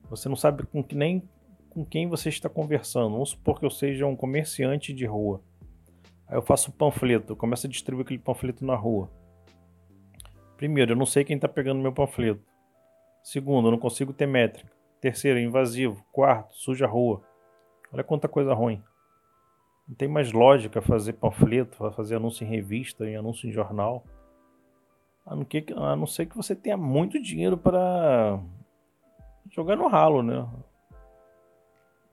Você 0.08 0.30
não 0.30 0.36
sabe 0.36 0.64
com 0.64 0.82
que, 0.82 0.96
nem 0.96 1.28
com 1.72 1.84
quem 1.84 2.08
você 2.08 2.28
está 2.28 2.48
conversando. 2.48 3.10
Vamos 3.10 3.30
supor 3.30 3.58
que 3.58 3.64
eu 3.64 3.70
seja 3.70 4.06
um 4.06 4.14
comerciante 4.14 4.92
de 4.92 5.06
rua. 5.06 5.40
Aí 6.28 6.36
eu 6.36 6.42
faço 6.42 6.70
um 6.70 6.74
panfleto, 6.74 7.32
eu 7.32 7.36
começo 7.36 7.66
a 7.66 7.70
distribuir 7.70 8.04
aquele 8.04 8.18
panfleto 8.18 8.64
na 8.64 8.74
rua. 8.74 9.10
Primeiro, 10.56 10.92
eu 10.92 10.96
não 10.96 11.06
sei 11.06 11.24
quem 11.24 11.36
está 11.36 11.48
pegando 11.48 11.80
meu 11.80 11.92
panfleto. 11.92 12.42
Segundo, 13.22 13.68
eu 13.68 13.72
não 13.72 13.78
consigo 13.78 14.12
ter 14.12 14.26
métrica. 14.26 14.70
Terceiro, 15.00 15.38
invasivo. 15.38 16.04
Quarto, 16.12 16.54
suja 16.54 16.84
a 16.84 16.88
rua. 16.88 17.22
Olha 17.92 18.04
quanta 18.04 18.28
coisa 18.28 18.54
ruim. 18.54 18.82
Não 19.88 19.94
tem 19.94 20.08
mais 20.08 20.32
lógica 20.32 20.80
fazer 20.80 21.14
panfleto, 21.14 21.76
fazer 21.92 22.16
anúncio 22.16 22.44
em 22.44 22.48
revista, 22.48 23.08
em 23.08 23.16
anúncio 23.16 23.48
em 23.48 23.52
jornal. 23.52 24.04
A 25.26 25.34
não, 25.34 25.44
que, 25.44 25.64
a 25.76 25.96
não 25.96 26.06
ser 26.06 26.26
que 26.26 26.36
você 26.36 26.54
tenha 26.54 26.76
muito 26.76 27.20
dinheiro 27.20 27.56
para 27.56 28.40
jogar 29.50 29.76
no 29.76 29.88
ralo, 29.88 30.22
né? 30.22 30.48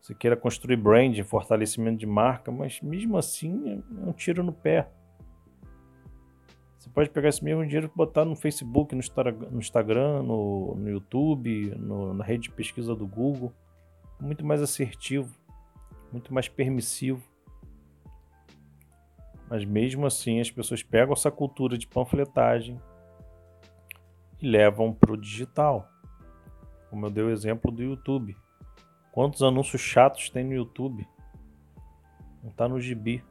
Você 0.01 0.15
queira 0.15 0.35
construir 0.35 0.77
brand, 0.77 1.17
fortalecimento 1.23 1.97
de 1.97 2.05
marca, 2.05 2.51
mas 2.51 2.81
mesmo 2.81 3.17
assim 3.17 3.83
é 3.97 4.09
um 4.09 4.13
tiro 4.13 4.43
no 4.43 4.53
pé. 4.53 4.89
Você 6.77 6.89
pode 6.89 7.09
pegar 7.09 7.27
esse 7.27 7.43
mesmo 7.43 7.65
dinheiro 7.65 7.91
e 7.93 7.97
botar 7.97 8.23
no 8.23 8.35
Facebook, 8.35 8.95
no, 8.95 9.59
Instagram, 9.59 10.23
no, 10.23 10.75
no 10.75 10.89
YouTube, 10.89 11.75
no, 11.77 12.13
na 12.13 12.23
rede 12.23 12.43
de 12.43 12.51
pesquisa 12.51 12.95
do 12.95 13.05
Google. 13.05 13.53
Muito 14.19 14.45
mais 14.45 14.61
assertivo, 14.61 15.35
muito 16.11 16.33
mais 16.33 16.47
permissivo. 16.47 17.21
Mas 19.49 19.65
mesmo 19.65 20.05
assim, 20.05 20.39
as 20.39 20.49
pessoas 20.49 20.81
pegam 20.81 21.11
essa 21.13 21.29
cultura 21.29 21.77
de 21.77 21.85
panfletagem 21.85 22.79
e 24.41 24.47
levam 24.47 24.93
para 24.93 25.11
o 25.11 25.17
digital. 25.17 25.89
Como 26.89 27.05
eu 27.05 27.09
dei 27.09 27.23
o 27.23 27.29
exemplo 27.29 27.71
do 27.71 27.83
YouTube. 27.83 28.37
Quantos 29.11 29.41
anúncios 29.41 29.81
chatos 29.81 30.29
tem 30.29 30.43
no 30.43 30.53
YouTube? 30.53 31.07
Não 32.43 32.49
está 32.51 32.67
no 32.67 32.79
gibi. 32.79 33.23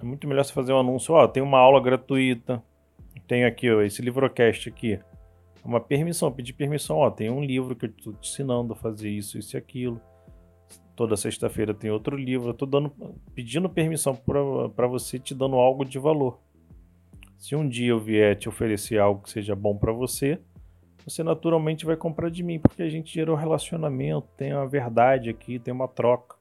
É 0.00 0.04
muito 0.04 0.28
melhor 0.28 0.44
você 0.44 0.52
fazer 0.52 0.72
um 0.72 0.78
anúncio, 0.78 1.14
ó, 1.14 1.26
tem 1.26 1.42
uma 1.42 1.58
aula 1.58 1.80
gratuita, 1.80 2.62
tem 3.26 3.44
aqui, 3.44 3.68
ó, 3.68 3.82
esse 3.82 4.00
livrocast 4.00 4.68
aqui. 4.68 4.92
É 4.92 5.02
uma 5.64 5.80
permissão, 5.80 6.30
pedir 6.30 6.52
permissão, 6.52 6.98
ó, 6.98 7.10
tem 7.10 7.28
um 7.28 7.42
livro 7.42 7.74
que 7.74 7.86
eu 7.86 7.90
estou 7.90 8.12
te 8.12 8.30
ensinando 8.30 8.72
a 8.72 8.76
fazer 8.76 9.10
isso, 9.10 9.36
isso 9.36 9.56
e 9.56 9.58
aquilo. 9.58 10.00
Toda 10.94 11.16
sexta-feira 11.16 11.74
tem 11.74 11.90
outro 11.90 12.16
livro, 12.16 12.50
eu 12.50 12.54
tô 12.54 12.66
dando, 12.66 12.92
pedindo 13.34 13.68
permissão 13.68 14.14
para 14.14 14.86
você, 14.86 15.18
te 15.18 15.34
dando 15.34 15.56
algo 15.56 15.84
de 15.84 15.98
valor. 15.98 16.38
Se 17.36 17.56
um 17.56 17.68
dia 17.68 17.90
eu 17.90 18.00
vier 18.00 18.36
te 18.36 18.48
oferecer 18.48 18.98
algo 18.98 19.22
que 19.22 19.30
seja 19.30 19.54
bom 19.56 19.76
para 19.76 19.92
você, 19.92 20.40
você 21.08 21.22
naturalmente 21.22 21.86
vai 21.86 21.96
comprar 21.96 22.30
de 22.30 22.42
mim, 22.42 22.58
porque 22.58 22.82
a 22.82 22.88
gente 22.88 23.12
gerou 23.12 23.36
relacionamento, 23.36 24.28
tem 24.36 24.52
uma 24.52 24.66
verdade 24.66 25.30
aqui, 25.30 25.58
tem 25.58 25.72
uma 25.72 25.88
troca 25.88 26.38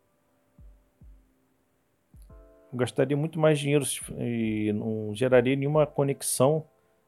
gastaria 2.74 3.17
muito 3.17 3.39
mais 3.39 3.59
dinheiro 3.59 3.86
e 4.19 4.71
não 4.74 5.13
geraria 5.13 5.55
nenhuma 5.55 5.86
conexão 5.86 6.65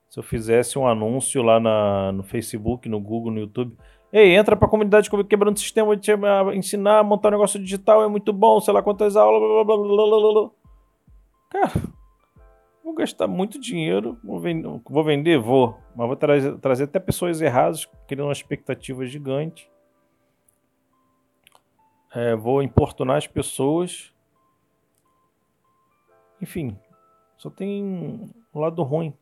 se 0.09 0.19
eu 0.19 0.23
fizesse 0.23 0.79
um 0.79 0.87
anúncio 0.87 1.43
lá 1.43 1.59
na, 1.59 2.11
no 2.11 2.23
Facebook, 2.23 2.89
no 2.89 2.99
Google, 2.99 3.31
no 3.31 3.39
YouTube. 3.41 3.77
Ei, 4.11 4.35
entra 4.35 4.55
pra 4.55 4.67
comunidade 4.67 5.07
quebrando 5.27 5.55
o 5.55 5.59
sistema, 5.59 5.95
te 5.95 6.11
ensinar 6.55 6.99
a 6.99 7.03
montar 7.03 7.27
um 7.27 7.33
negócio 7.33 7.59
digital, 7.59 8.03
é 8.03 8.07
muito 8.07 8.33
bom, 8.33 8.59
sei 8.59 8.73
lá 8.73 8.81
quantas 8.81 9.15
aulas, 9.15 9.39
blá, 9.39 9.63
blá, 9.63 9.77
blá, 9.77 10.31
blá, 10.33 10.49
Cara, 11.51 11.71
vou 12.89 12.95
gastar 12.95 13.27
muito 13.27 13.59
dinheiro, 13.59 14.17
vou, 14.23 14.41
vou 14.89 15.03
vender? 15.03 15.37
Vou, 15.37 15.77
mas 15.95 16.07
vou 16.07 16.15
trazer, 16.15 16.57
trazer 16.59 16.83
até 16.85 16.99
pessoas 16.99 17.41
erradas, 17.41 17.85
criando 18.07 18.27
uma 18.27 18.33
expectativa 18.33 19.05
gigante. 19.05 19.69
É, 22.13 22.35
vou 22.35 22.63
importunar 22.63 23.17
as 23.17 23.27
pessoas 23.27 24.13
enfim, 26.41 26.77
só 27.37 27.49
tem 27.49 27.83
um 28.53 28.59
lado 28.59 28.81
ruim. 28.83 29.13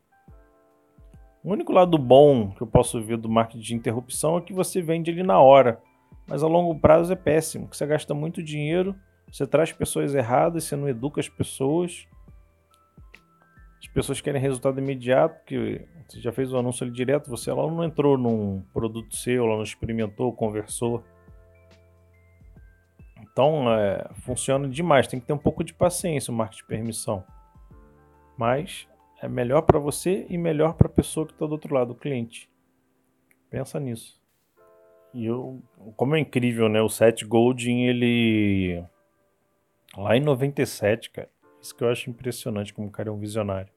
O 1.44 1.52
único 1.52 1.72
lado 1.72 1.98
bom 1.98 2.52
que 2.52 2.62
eu 2.62 2.68
posso 2.68 3.02
ver 3.02 3.18
do 3.18 3.30
marketing 3.30 3.64
de 3.64 3.76
interrupção 3.76 4.38
é 4.38 4.42
que 4.42 4.54
você 4.54 4.82
vende 4.82 5.12
ele 5.12 5.24
na 5.24 5.40
hora, 5.40 5.82
mas 6.28 6.44
a 6.44 6.48
longo 6.48 6.80
prazo 6.80 7.12
é 7.14 7.16
péssimo, 7.16 7.68
que 7.68 7.78
você 7.78 7.86
gasta 7.86 8.14
muito 8.14 8.44
dinheiro, 8.44 8.96
você 9.32 9.48
traz 9.48 9.72
pessoas 9.72 10.14
erradas, 10.14 10.66
você 10.66 10.76
não 10.76 10.88
educa 10.88 11.20
as 11.20 11.30
pessoas. 11.30 12.08
As 13.80 13.88
pessoas 13.88 14.22
querem 14.22 14.42
resultado 14.42 14.80
imediato, 14.80 15.44
que 15.46 15.86
você 16.08 16.20
já 16.20 16.32
fez 16.32 16.52
o 16.52 16.58
anúncio 16.58 16.84
ali 16.84 16.92
direto, 16.92 17.30
você 17.30 17.52
lá 17.52 17.66
não 17.70 17.84
entrou 17.84 18.18
num 18.18 18.62
produto 18.74 19.16
seu, 19.16 19.46
lá 19.46 19.56
não 19.56 19.64
experimentou, 19.64 20.34
conversou. 20.34 21.04
Então, 23.22 23.72
é, 23.72 24.10
funciona 24.22 24.68
demais. 24.68 25.08
Tem 25.08 25.20
que 25.20 25.28
ter 25.28 25.34
um 25.34 25.38
pouco 25.38 25.64
de 25.64 25.74
paciência 25.74 26.32
o 26.32 26.36
marketing 26.36 26.64
de 26.64 26.68
permissão. 26.68 27.24
Mas 28.36 28.88
é 29.22 29.28
melhor 29.28 29.62
para 29.62 29.80
você 29.80 30.26
e 30.30 30.38
melhor 30.38 30.74
para 30.74 30.88
a 30.88 30.92
pessoa 30.92 31.26
que 31.26 31.34
está 31.34 31.46
do 31.46 31.52
outro 31.52 31.74
lado, 31.74 31.92
o 31.92 31.96
cliente. 31.96 32.50
Pensa 33.50 33.80
nisso. 33.80 34.20
E 35.14 35.26
eu, 35.26 35.62
como 35.96 36.16
é 36.16 36.20
incrível, 36.20 36.68
né? 36.70 36.82
O 36.82 36.90
Seth 36.90 37.24
Godin, 37.24 37.84
ele. 37.84 38.84
Lá 39.96 40.16
em 40.16 40.20
97, 40.20 41.10
cara. 41.12 41.30
Isso 41.62 41.76
que 41.76 41.84
eu 41.84 41.90
acho 41.90 42.10
impressionante, 42.10 42.74
como 42.74 42.88
o 42.88 42.92
cara 42.92 43.10
é 43.10 43.12
um 43.12 43.20
visionário. 43.20 43.72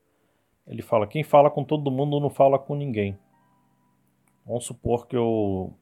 Ele 0.66 0.82
fala: 0.82 1.06
quem 1.06 1.22
fala 1.22 1.50
com 1.50 1.64
todo 1.64 1.90
mundo 1.90 2.20
não 2.20 2.30
fala 2.30 2.58
com 2.58 2.74
ninguém. 2.74 3.18
Vamos 4.46 4.64
supor 4.64 5.06
que 5.06 5.16
eu 5.16 5.72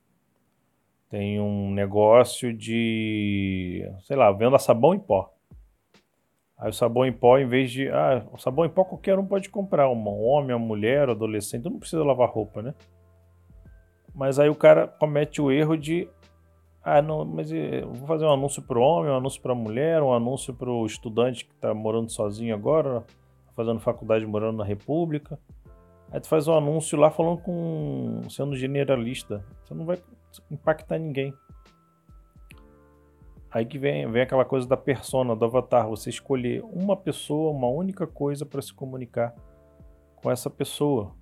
tenho 1.09 1.43
um 1.43 1.71
negócio 1.73 2.53
de, 2.53 3.91
sei 4.03 4.17
lá, 4.17 4.31
venda 4.31 4.59
sabão 4.59 4.95
em 4.95 4.99
pó. 4.99 5.33
Aí 6.59 6.69
o 6.69 6.73
sabão 6.73 7.07
em 7.07 7.13
pó, 7.13 7.39
em 7.39 7.47
vez 7.47 7.71
de. 7.71 7.89
Ah, 7.89 8.27
o 8.33 8.39
sabão 8.39 8.65
em 8.65 8.69
pó 8.71 8.85
qualquer 8.85 9.19
um 9.19 9.25
pode 9.25 9.49
comprar. 9.49 9.89
Um 9.89 10.09
homem, 10.09 10.55
uma 10.55 10.67
mulher, 10.67 11.09
um 11.09 11.13
adolescente, 11.13 11.65
não 11.65 11.79
precisa 11.79 12.03
lavar 12.03 12.29
roupa, 12.29 12.61
né? 12.61 12.75
Mas 14.13 14.39
aí 14.41 14.49
o 14.49 14.55
cara 14.55 14.89
comete 14.89 15.41
o 15.41 15.53
erro 15.53 15.77
de. 15.77 16.09
Ah, 16.91 17.03
não, 17.03 17.23
mas 17.23 17.53
eu 17.53 17.93
vou 17.93 18.07
fazer 18.07 18.25
um 18.25 18.33
anúncio 18.33 18.63
para 18.63 18.79
o 18.79 18.83
homem, 18.83 19.13
um 19.13 19.17
anúncio 19.17 19.43
para 19.43 19.53
a 19.53 19.55
mulher, 19.55 20.03
um 20.03 20.11
anúncio 20.11 20.55
para 20.55 20.71
o 20.71 20.87
estudante 20.87 21.45
que 21.45 21.53
está 21.53 21.75
morando 21.75 22.11
sozinho 22.11 22.55
agora, 22.55 23.05
fazendo 23.55 23.79
faculdade 23.79 24.25
morando 24.25 24.57
na 24.57 24.65
República. 24.65 25.39
Aí 26.11 26.19
tu 26.19 26.27
faz 26.29 26.49
um 26.49 26.57
anúncio 26.57 26.99
lá 26.99 27.11
falando 27.11 27.43
com. 27.43 28.23
sendo 28.31 28.57
generalista. 28.57 29.45
Você 29.63 29.75
não 29.75 29.85
vai 29.85 29.99
impactar 30.51 30.99
ninguém. 30.99 31.35
Aí 33.51 33.67
que 33.67 33.79
vem, 33.79 34.11
vem 34.11 34.23
aquela 34.23 34.47
coisa 34.47 34.67
da 34.67 34.77
persona, 34.77 35.37
do 35.37 35.45
avatar. 35.45 35.87
Você 35.91 36.09
escolher 36.09 36.63
uma 36.73 36.97
pessoa, 36.97 37.51
uma 37.51 37.69
única 37.69 38.07
coisa 38.07 38.47
para 38.47 38.63
se 38.63 38.73
comunicar 38.73 39.35
com 40.17 40.31
essa 40.31 40.49
pessoa. 40.49 41.15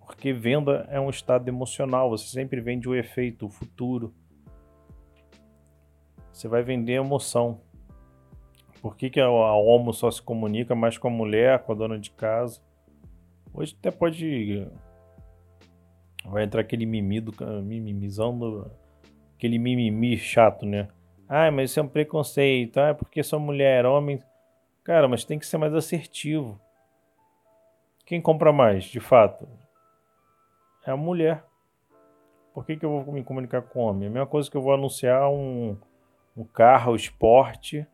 Porque 0.00 0.32
venda 0.32 0.86
é 0.88 0.98
um 0.98 1.10
estado 1.10 1.46
emocional. 1.48 2.08
Você 2.08 2.28
sempre 2.28 2.62
vende 2.62 2.88
o 2.88 2.94
efeito, 2.94 3.44
o 3.44 3.50
futuro. 3.50 4.14
Você 6.32 6.48
vai 6.48 6.62
vender 6.62 6.94
emoção. 6.94 7.60
Por 8.80 8.96
que, 8.96 9.10
que 9.10 9.20
a, 9.20 9.26
a 9.26 9.56
homo 9.56 9.92
só 9.92 10.10
se 10.10 10.20
comunica 10.20 10.74
mais 10.74 10.98
com 10.98 11.08
a 11.08 11.10
mulher, 11.10 11.60
com 11.60 11.72
a 11.72 11.74
dona 11.74 11.98
de 11.98 12.10
casa? 12.10 12.60
Hoje 13.54 13.76
até 13.78 13.90
pode. 13.90 14.66
Vai 16.24 16.44
entrar 16.44 16.62
aquele 16.62 16.86
mimido, 16.86 17.32
mimimizão 17.62 18.36
do. 18.36 18.70
Aquele 19.36 19.58
mimimi 19.58 20.16
chato, 20.16 20.64
né? 20.64 20.88
Ah, 21.28 21.50
mas 21.50 21.70
isso 21.70 21.80
é 21.80 21.82
um 21.82 21.88
preconceito. 21.88 22.78
Ah, 22.78 22.94
porque 22.94 23.22
sou 23.22 23.38
mulher, 23.38 23.84
homem. 23.84 24.22
Cara, 24.84 25.06
mas 25.06 25.24
tem 25.24 25.38
que 25.38 25.46
ser 25.46 25.58
mais 25.58 25.74
assertivo. 25.74 26.60
Quem 28.04 28.20
compra 28.20 28.52
mais, 28.52 28.84
de 28.84 29.00
fato? 29.00 29.48
É 30.86 30.90
a 30.90 30.96
mulher. 30.96 31.44
Por 32.52 32.66
que, 32.66 32.76
que 32.76 32.84
eu 32.84 33.02
vou 33.02 33.14
me 33.14 33.22
comunicar 33.22 33.62
com 33.62 33.80
homem? 33.80 34.04
É 34.04 34.08
a 34.08 34.12
mesma 34.12 34.26
coisa 34.26 34.50
que 34.50 34.56
eu 34.56 34.62
vou 34.62 34.74
anunciar 34.74 35.30
um, 35.30 35.76
um 36.36 36.44
carro, 36.44 36.94
esporte, 36.94 37.86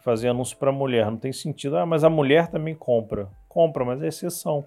fazer 0.00 0.28
anúncio 0.28 0.56
para 0.56 0.72
mulher. 0.72 1.10
Não 1.10 1.18
tem 1.18 1.32
sentido. 1.32 1.76
Ah, 1.76 1.86
mas 1.86 2.04
a 2.04 2.10
mulher 2.10 2.48
também 2.48 2.74
compra. 2.74 3.30
Compra, 3.48 3.84
mas 3.84 4.02
é 4.02 4.08
exceção. 4.08 4.66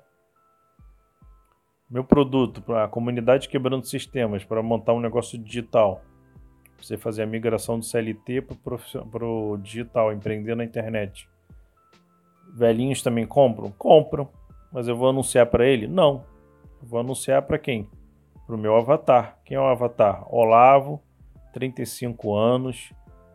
Meu 1.90 2.04
produto 2.04 2.62
para 2.62 2.86
a 2.86 2.88
comunidade 2.88 3.50
quebrando 3.50 3.86
sistemas, 3.86 4.44
para 4.46 4.64
montar 4.64 4.94
um 4.94 5.00
negócio 5.00 5.38
digital 5.38 6.02
você 6.82 6.98
fazer 6.98 7.24
a 7.24 7.28
migração 7.28 7.78
do 7.78 7.86
CLT 7.86 8.42
para 8.42 9.26
o 9.26 9.58
digital, 9.58 10.12
empreender 10.12 10.56
na 10.56 10.64
internet. 10.64 11.30
Velhinhos 12.54 13.02
também 13.04 13.26
compram? 13.26 13.72
Compram. 13.72 14.28
Mas 14.72 14.88
eu 14.88 14.96
vou 14.96 15.10
anunciar 15.10 15.46
para 15.46 15.66
ele? 15.66 15.88
Não. 15.88 16.26
Eu 16.82 16.88
vou 16.88 17.00
anunciar 17.00 17.44
para 17.44 17.60
quem? 17.60 17.88
Para 18.48 18.56
o 18.56 18.58
meu 18.58 18.76
avatar. 18.76 19.38
Quem 19.46 19.58
é 19.58 19.60
o 19.60 19.66
avatar? 19.66 20.26
Olavo, 20.34 21.02
35 21.54 22.36
anos, 22.36 22.92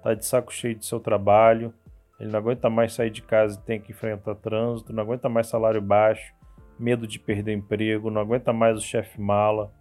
tá 0.07 0.15
de 0.15 0.25
saco 0.25 0.53
cheio 0.53 0.77
de 0.77 0.87
seu 0.87 1.01
trabalho, 1.01 1.75
ele 2.21 2.31
não 2.31 2.39
aguenta 2.39 2.71
mais 2.71 2.93
sair 2.93 3.11
de 3.11 3.23
casa 3.23 3.59
e 3.59 3.67
tem 3.67 3.81
que 3.81 3.91
enfrentar 3.91 4.37
trânsito, 4.37 4.93
não 4.93 5.03
aguenta 5.03 5.29
mais 5.29 5.49
salário 5.49 5.83
baixo, 5.83 6.33
medo 6.79 7.09
de 7.09 7.19
perder 7.19 7.55
emprego, 7.55 8.09
não 8.09 8.21
aguenta 8.21 8.53
mais 8.53 8.79
o 8.79 8.81
chefe 8.81 9.21
mala, 9.21 9.73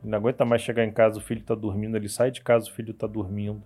ele 0.00 0.12
não 0.12 0.18
aguenta 0.18 0.44
mais 0.44 0.62
chegar 0.62 0.84
em 0.84 0.92
casa, 0.92 1.18
o 1.18 1.20
filho 1.20 1.40
está 1.40 1.56
dormindo, 1.56 1.96
ele 1.96 2.08
sai 2.08 2.30
de 2.30 2.42
casa, 2.42 2.70
o 2.70 2.72
filho 2.72 2.92
está 2.92 3.08
dormindo. 3.08 3.60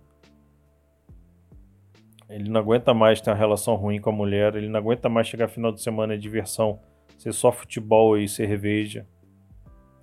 Ele 2.31 2.49
não 2.49 2.61
aguenta 2.61 2.95
mais 2.95 3.21
ter 3.21 3.29
uma 3.29 3.37
relação 3.37 3.75
ruim 3.75 4.01
com 4.01 4.09
a 4.09 4.13
mulher, 4.13 4.55
ele 4.55 4.69
não 4.69 4.79
aguenta 4.79 5.09
mais 5.09 5.27
chegar 5.27 5.49
final 5.49 5.71
de 5.71 5.83
semana 5.83 6.17
de 6.17 6.23
diversão, 6.23 6.81
ser 7.19 7.35
só 7.35 7.53
futebol 7.53 8.17
e 8.17 8.27
cerveja. 8.27 9.07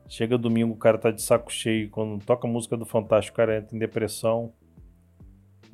Chega 0.08 0.38
domingo, 0.38 0.74
o 0.74 0.78
cara 0.78 1.00
tá 1.00 1.10
de 1.10 1.24
saco 1.24 1.52
cheio, 1.52 1.90
quando 1.90 2.24
toca 2.24 2.48
a 2.48 2.52
música 2.52 2.78
do 2.78 2.86
Fantástico, 2.86 3.34
o 3.34 3.38
cara 3.38 3.58
entra 3.58 3.76
em 3.76 3.80
depressão. 3.80 4.54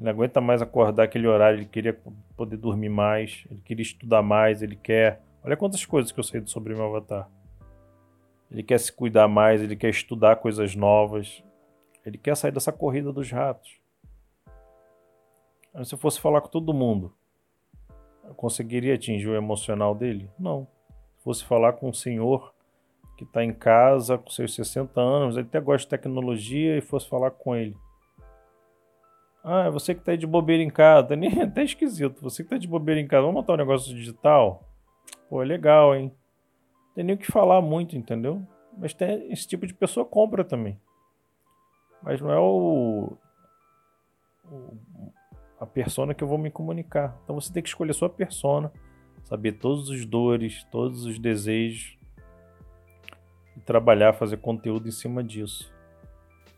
Ele 0.03 0.11
não 0.11 0.17
aguenta 0.17 0.41
mais 0.41 0.61
acordar 0.61 1.03
aquele 1.03 1.25
horário, 1.25 1.59
ele 1.59 1.65
queria 1.65 1.97
poder 2.35 2.57
dormir 2.57 2.89
mais, 2.89 3.45
ele 3.49 3.61
queria 3.61 3.83
estudar 3.83 4.21
mais, 4.21 4.61
ele 4.61 4.75
quer. 4.75 5.21
Olha 5.41 5.55
quantas 5.55 5.85
coisas 5.85 6.11
que 6.11 6.19
eu 6.19 6.23
sei 6.25 6.45
sobre 6.45 6.75
meu 6.75 6.87
avatar. 6.87 7.29
Ele 8.51 8.63
quer 8.63 8.77
se 8.81 8.91
cuidar 8.91 9.29
mais, 9.29 9.61
ele 9.61 9.77
quer 9.77 9.89
estudar 9.89 10.35
coisas 10.35 10.75
novas, 10.75 11.41
ele 12.05 12.17
quer 12.17 12.35
sair 12.35 12.51
dessa 12.51 12.69
corrida 12.69 13.13
dos 13.13 13.31
ratos. 13.31 13.79
se 15.85 15.95
eu 15.95 15.97
fosse 15.97 16.19
falar 16.19 16.41
com 16.41 16.49
todo 16.49 16.73
mundo, 16.73 17.13
eu 18.25 18.35
conseguiria 18.35 18.95
atingir 18.95 19.29
o 19.29 19.37
emocional 19.37 19.95
dele? 19.95 20.29
Não. 20.37 20.67
Se 21.17 21.23
fosse 21.23 21.45
falar 21.45 21.73
com 21.73 21.87
um 21.87 21.93
senhor 21.93 22.53
que 23.17 23.23
está 23.23 23.41
em 23.41 23.53
casa 23.53 24.17
com 24.17 24.29
seus 24.29 24.53
60 24.53 24.99
anos, 24.99 25.37
ele 25.37 25.47
até 25.47 25.61
gosta 25.61 25.85
de 25.85 25.89
tecnologia 25.91 26.77
e 26.77 26.81
fosse 26.81 27.07
falar 27.07 27.31
com 27.31 27.55
ele. 27.55 27.77
Ah, 29.43 29.65
é 29.65 29.69
você 29.69 29.93
que 29.93 29.99
está 29.99 30.15
de 30.15 30.25
bobeira 30.25 30.63
em 30.63 30.69
casa, 30.69 31.15
nem 31.17 31.41
até 31.41 31.63
esquisito. 31.63 32.21
Você 32.21 32.43
que 32.43 32.47
está 32.47 32.57
de 32.57 32.67
bobeira 32.67 33.01
em 33.01 33.07
casa, 33.07 33.23
vamos 33.23 33.35
montar 33.35 33.53
um 33.53 33.57
negócio 33.57 33.93
digital? 33.93 34.63
Pô, 35.29 35.41
é 35.41 35.45
legal, 35.45 35.95
hein? 35.95 36.11
tem 36.93 37.03
nem 37.03 37.15
o 37.15 37.17
que 37.17 37.31
falar 37.31 37.61
muito, 37.61 37.97
entendeu? 37.97 38.45
Mas 38.77 38.93
tem, 38.93 39.31
esse 39.31 39.47
tipo 39.47 39.65
de 39.65 39.73
pessoa 39.73 40.05
compra 40.05 40.43
também. 40.43 40.79
Mas 42.01 42.21
não 42.21 42.31
é 42.31 42.39
o, 42.39 43.17
o, 44.45 44.77
a 45.59 45.65
persona 45.65 46.13
que 46.13 46.23
eu 46.23 46.27
vou 46.27 46.37
me 46.37 46.51
comunicar. 46.51 47.17
Então 47.23 47.39
você 47.39 47.51
tem 47.51 47.63
que 47.63 47.69
escolher 47.69 47.93
sua 47.93 48.09
persona, 48.09 48.71
saber 49.23 49.53
todos 49.53 49.89
os 49.89 50.05
dores, 50.05 50.63
todos 50.65 51.05
os 51.05 51.17
desejos 51.17 51.97
e 53.55 53.59
trabalhar, 53.61 54.13
fazer 54.13 54.37
conteúdo 54.37 54.87
em 54.87 54.91
cima 54.91 55.23
disso. 55.23 55.71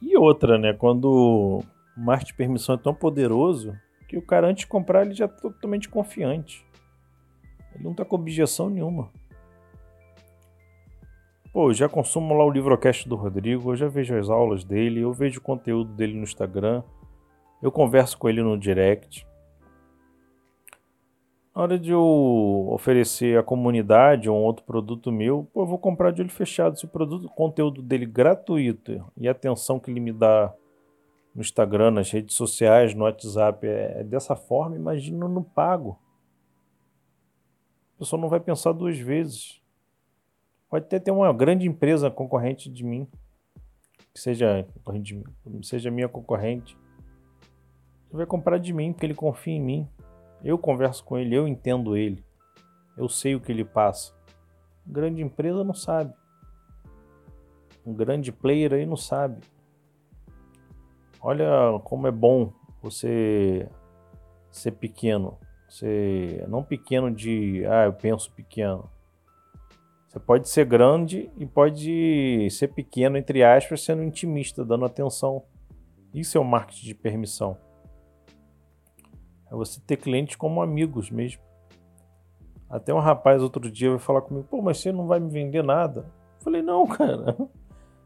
E 0.02 0.18
outra, 0.18 0.58
né? 0.58 0.74
Quando 0.74 1.64
o 1.98 2.02
marketing 2.02 2.32
de 2.32 2.38
permissão 2.38 2.76
é 2.76 2.78
tão 2.78 2.94
poderoso 2.94 3.78
que 4.08 4.18
o 4.18 4.22
cara 4.22 4.48
antes 4.48 4.62
de 4.62 4.68
comprar 4.68 5.06
ele 5.06 5.14
já 5.14 5.26
é 5.26 5.28
totalmente 5.28 5.90
confiante. 5.90 6.66
Ele 7.74 7.84
não 7.84 7.92
está 7.92 8.06
com 8.06 8.16
objeção 8.16 8.70
nenhuma. 8.70 9.12
Pô, 11.52 11.74
já 11.74 11.88
consumo 11.88 12.34
lá 12.34 12.44
o 12.44 12.52
livrocast 12.52 13.08
do 13.08 13.16
Rodrigo, 13.16 13.72
eu 13.72 13.76
já 13.76 13.88
vejo 13.88 14.16
as 14.18 14.30
aulas 14.30 14.64
dele, 14.66 15.02
eu 15.02 15.14
vejo 15.14 15.40
o 15.40 15.44
conteúdo 15.44 15.94
dele 15.94 16.14
no 16.14 16.24
Instagram, 16.24 16.84
eu 17.62 17.72
converso 17.72 18.18
com 18.18 18.28
ele 18.28 18.44
no 18.44 18.58
direct. 18.58 19.26
Na 21.56 21.62
hora 21.62 21.80
de 21.80 21.92
eu 21.92 22.68
oferecer 22.72 23.40
à 23.40 23.44
comunidade 23.44 24.30
um 24.30 24.34
outro 24.34 24.66
produto 24.66 25.10
meu, 25.10 25.48
pô, 25.54 25.62
eu 25.62 25.66
vou 25.66 25.78
comprar 25.78 26.12
de 26.12 26.22
olho 26.22 26.30
fechado. 26.30 26.78
Se 26.78 26.84
o 26.84 26.90
produto, 26.90 27.28
o 27.28 27.30
conteúdo 27.30 27.82
dele 27.82 28.06
gratuito 28.06 29.02
e 29.16 29.26
a 29.26 29.32
atenção 29.32 29.80
que 29.80 29.90
ele 29.90 30.02
me 30.02 30.12
dá 30.12 30.54
no 31.36 31.42
Instagram, 31.42 31.92
nas 31.92 32.10
redes 32.10 32.34
sociais, 32.34 32.96
no 32.96 33.04
WhatsApp 33.04 33.68
é, 33.68 34.00
é 34.00 34.04
dessa 34.06 34.38
forma, 34.38 34.78
imagina 34.78 35.28
no 35.28 35.44
pago. 35.44 36.00
A 37.96 38.00
pessoa 38.00 38.22
não 38.22 38.30
vai 38.30 38.40
pensar 38.40 38.72
duas 38.72 38.98
vezes. 38.98 39.62
Pode 40.70 40.88
ter, 40.88 41.02
ter 41.02 41.12
uma 41.12 41.32
grande 41.34 41.68
empresa 41.68 42.10
concorrente 42.10 42.70
de 42.70 42.86
mim, 42.86 43.06
que 44.14 44.20
seja, 44.20 44.66
seja 45.62 45.92
minha 45.92 46.08
concorrente. 46.08 46.78
Ele 48.10 48.18
vai 48.18 48.26
comprar 48.26 48.58
de 48.58 48.72
mim 48.72 48.94
porque 48.94 49.06
ele 49.06 49.14
confia 49.14 49.56
em 49.56 49.62
mim. 49.62 49.90
Eu 50.42 50.58
converso 50.58 51.04
com 51.04 51.18
ele, 51.18 51.36
eu 51.36 51.48
entendo 51.48 51.98
ele. 51.98 52.24
Eu 52.98 53.10
sei 53.10 53.36
o 53.36 53.42
que 53.42 53.52
ele 53.52 53.66
passa. 53.66 54.14
Grande 54.86 55.22
empresa 55.22 55.66
não 55.66 55.74
sabe. 55.74 56.14
Um 57.86 57.94
grande 57.94 58.32
player 58.32 58.74
aí 58.74 58.86
não 58.86 58.96
sabe. 58.96 59.42
Olha 61.22 61.80
como 61.84 62.08
é 62.08 62.12
bom 62.12 62.52
você 62.82 63.68
ser 64.52 64.72
pequeno. 64.72 65.38
Ser 65.68 66.48
não 66.48 66.64
pequeno 66.64 67.12
de, 67.12 67.66
ah, 67.66 67.86
eu 67.86 67.94
penso 67.94 68.32
pequeno. 68.32 68.90
Você 70.08 70.20
pode 70.20 70.48
ser 70.48 70.66
grande 70.66 71.30
e 71.38 71.46
pode 71.46 72.48
ser 72.50 72.70
pequeno, 72.70 73.18
entre 73.18 73.44
aspas, 73.44 73.84
sendo 73.84 74.02
intimista, 74.02 74.64
dando 74.64 74.86
atenção. 74.86 75.44
Isso 76.14 76.38
é 76.38 76.42
o 76.42 76.46
marketing 76.46 76.86
de 76.86 76.96
permissão. 76.96 77.58
É 79.52 79.54
você 79.54 79.82
ter 79.82 79.98
clientes 79.98 80.38
como 80.38 80.62
amigos 80.62 81.12
mesmo. 81.12 81.42
Até 82.70 82.94
um 82.94 83.00
rapaz 83.00 83.42
outro 83.44 83.70
dia 83.70 83.90
veio 83.90 84.00
falar 84.00 84.22
comigo, 84.22 84.48
pô, 84.50 84.62
mas 84.62 84.78
você 84.78 84.92
não 84.92 85.06
vai 85.06 85.20
me 85.20 85.30
vender 85.30 85.64
nada. 85.64 86.06
Eu 86.40 86.44
falei, 86.44 86.62
não, 86.62 86.88
cara. 86.88 87.36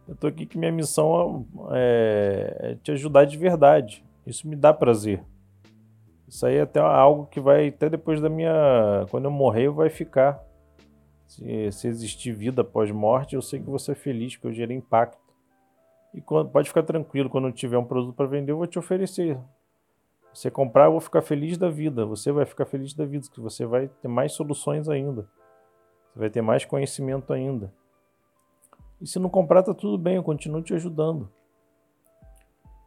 Eu 0.10 0.16
tô 0.16 0.26
aqui 0.26 0.48
que 0.48 0.58
minha 0.58 0.72
missão 0.72 1.46
é, 1.72 2.72
é 2.72 2.76
te 2.82 2.92
ajudar 2.92 3.26
de 3.26 3.38
verdade. 3.38 4.04
Isso 4.26 4.48
me 4.48 4.56
dá 4.56 4.74
prazer. 4.74 5.24
Isso 6.28 6.48
aí 6.48 6.56
é 6.56 6.62
até 6.62 6.80
algo 6.80 7.28
que 7.28 7.40
vai, 7.40 7.68
até 7.68 7.88
depois 7.88 8.20
da 8.20 8.28
minha. 8.28 9.06
Quando 9.12 9.26
eu 9.26 9.32
morrer, 9.32 9.70
vai 9.70 9.88
ficar. 9.88 10.44
Se, 11.28 11.72
se 11.72 11.88
existir 11.88 12.34
vida 12.34 12.64
pós-morte, 12.64 13.36
eu 13.36 13.42
sei 13.42 13.60
que 13.60 13.70
vou 13.70 13.78
ser 13.78 13.94
feliz, 13.94 14.36
porque 14.36 14.48
eu 14.48 14.54
gerei 14.54 14.76
impacto. 14.76 15.20
E 16.12 16.20
quando, 16.20 16.50
pode 16.50 16.70
ficar 16.70 16.82
tranquilo, 16.82 17.30
quando 17.30 17.48
eu 17.48 17.52
tiver 17.52 17.78
um 17.78 17.86
produto 17.86 18.16
para 18.16 18.26
vender, 18.26 18.52
eu 18.52 18.58
vou 18.58 18.66
te 18.66 18.80
oferecer. 18.80 19.38
Você 20.34 20.50
comprar, 20.50 20.86
eu 20.86 20.92
vou 20.92 21.02
ficar 21.02 21.22
feliz 21.22 21.56
da 21.56 21.70
vida. 21.70 22.04
Você 22.08 22.32
vai 22.32 22.48
ficar 22.48 22.66
feliz 22.66 22.96
da 22.96 23.06
vida, 23.06 23.28
que 23.32 23.40
você 23.40 23.64
vai 23.64 23.88
ter 23.88 24.08
mais 24.08 24.32
soluções 24.32 24.90
ainda. 24.90 25.30
Você 26.12 26.20
vai 26.20 26.30
ter 26.32 26.42
mais 26.42 26.66
conhecimento 26.66 27.32
ainda. 27.32 27.72
E 29.02 29.08
se 29.08 29.20
não 29.20 29.30
comprar, 29.30 29.64
tá 29.64 29.74
tudo 29.74 29.98
bem, 29.98 30.16
eu 30.16 30.24
continuo 30.24 30.62
te 30.62 30.74
ajudando. 30.74 31.30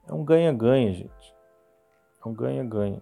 É 0.09 0.13
um 0.13 0.25
ganha-ganha, 0.25 0.93
gente. 0.93 1.35
É 2.25 2.29
um 2.29 2.35
ganha-ganha. 2.35 3.01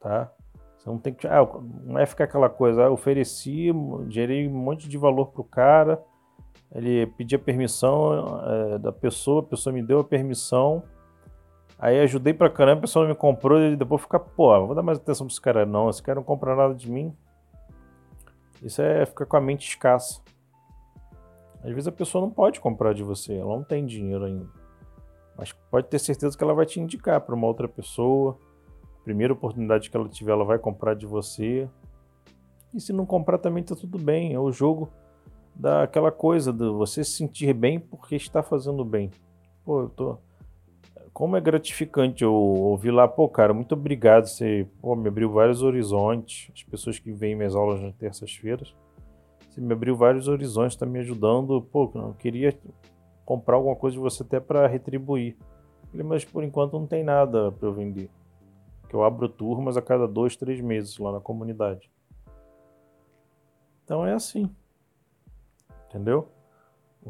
Tá? 0.00 0.32
Você 0.78 0.88
não 0.88 0.98
tem 0.98 1.12
que. 1.12 1.26
Ah, 1.26 1.46
não 1.84 1.98
é 1.98 2.06
ficar 2.06 2.24
aquela 2.24 2.48
coisa, 2.48 2.84
ah, 2.84 2.90
ofereci, 2.90 3.70
gerei 4.08 4.48
um 4.48 4.52
monte 4.52 4.88
de 4.88 4.96
valor 4.96 5.26
pro 5.26 5.42
cara, 5.42 6.02
ele 6.72 7.06
pedia 7.06 7.38
permissão 7.38 8.40
é, 8.44 8.78
da 8.78 8.92
pessoa, 8.92 9.40
a 9.40 9.44
pessoa 9.44 9.72
me 9.72 9.82
deu 9.82 10.00
a 10.00 10.04
permissão, 10.04 10.84
aí 11.78 11.98
ajudei 12.00 12.32
pra 12.32 12.48
caramba, 12.48 12.78
a 12.78 12.82
pessoa 12.82 13.04
não 13.04 13.10
me 13.10 13.16
comprou, 13.16 13.60
e 13.60 13.76
depois 13.76 14.02
fica, 14.02 14.20
pô, 14.20 14.66
vou 14.66 14.74
dar 14.74 14.82
mais 14.82 14.98
atenção 14.98 15.26
pra 15.26 15.32
esse 15.32 15.40
cara. 15.40 15.66
Não, 15.66 15.90
esse 15.90 16.02
cara 16.02 16.16
não 16.16 16.24
compra 16.24 16.54
nada 16.54 16.74
de 16.74 16.90
mim. 16.90 17.14
Isso 18.62 18.80
é 18.80 19.04
ficar 19.04 19.26
com 19.26 19.36
a 19.36 19.40
mente 19.40 19.68
escassa. 19.68 20.20
Às 21.62 21.70
vezes 21.70 21.88
a 21.88 21.92
pessoa 21.92 22.22
não 22.22 22.30
pode 22.30 22.60
comprar 22.60 22.94
de 22.94 23.02
você, 23.02 23.34
ela 23.34 23.56
não 23.56 23.64
tem 23.64 23.84
dinheiro 23.84 24.24
ainda. 24.24 24.46
Mas 25.36 25.52
pode 25.70 25.88
ter 25.88 25.98
certeza 25.98 26.36
que 26.36 26.42
ela 26.42 26.54
vai 26.54 26.66
te 26.66 26.80
indicar 26.80 27.20
para 27.20 27.34
uma 27.34 27.46
outra 27.46 27.68
pessoa. 27.68 28.36
Primeira 29.04 29.32
oportunidade 29.32 29.88
que 29.90 29.96
ela 29.96 30.08
tiver, 30.08 30.32
ela 30.32 30.44
vai 30.44 30.58
comprar 30.58 30.94
de 30.94 31.06
você. 31.06 31.68
E 32.74 32.80
se 32.80 32.92
não 32.92 33.06
comprar 33.06 33.38
também 33.38 33.62
tá 33.62 33.74
tudo 33.74 33.98
bem. 33.98 34.34
É 34.34 34.40
o 34.40 34.50
jogo 34.50 34.90
daquela 35.54 36.10
coisa 36.10 36.52
de 36.52 36.68
você 36.68 37.04
se 37.04 37.12
sentir 37.12 37.52
bem 37.52 37.78
porque 37.78 38.16
está 38.16 38.42
fazendo 38.42 38.84
bem. 38.84 39.10
Pô, 39.64 39.82
eu 39.82 39.88
tô 39.88 40.18
como 41.18 41.36
é 41.36 41.40
gratificante 41.40 42.22
eu 42.22 42.32
ouvir 42.32 42.92
lá, 42.92 43.08
pô, 43.08 43.28
cara, 43.28 43.52
muito 43.52 43.72
obrigado, 43.72 44.26
você 44.26 44.68
pô, 44.80 44.94
me 44.94 45.08
abriu 45.08 45.28
vários 45.28 45.64
horizontes. 45.64 46.48
As 46.54 46.62
pessoas 46.62 47.00
que 47.00 47.10
vêm 47.10 47.34
minhas 47.34 47.56
aulas 47.56 47.80
nas 47.80 47.92
terças-feiras, 47.96 48.72
você 49.58 49.60
me 49.60 49.72
abriu 49.72 49.96
vários 49.96 50.28
horizontes, 50.28 50.74
está 50.74 50.86
me 50.86 51.00
ajudando. 51.00 51.60
Pô, 51.60 51.90
eu 51.94 52.14
queria 52.14 52.56
comprar 53.24 53.56
alguma 53.56 53.74
coisa 53.74 53.96
de 53.96 54.00
você 54.00 54.22
até 54.22 54.38
para 54.38 54.66
retribuir. 54.68 55.36
Mas 55.92 56.24
por 56.24 56.44
enquanto 56.44 56.78
não 56.78 56.86
tem 56.86 57.02
nada 57.02 57.50
para 57.50 57.66
eu 57.66 57.74
vender. 57.74 58.08
Que 58.88 58.94
eu 58.94 59.02
abro 59.02 59.28
turmas 59.28 59.76
a 59.76 59.82
cada 59.82 60.06
dois, 60.06 60.36
três 60.36 60.60
meses 60.60 60.96
lá 60.98 61.10
na 61.10 61.20
comunidade. 61.20 61.90
Então 63.84 64.06
é 64.06 64.12
assim. 64.14 64.48
Entendeu? 65.88 66.28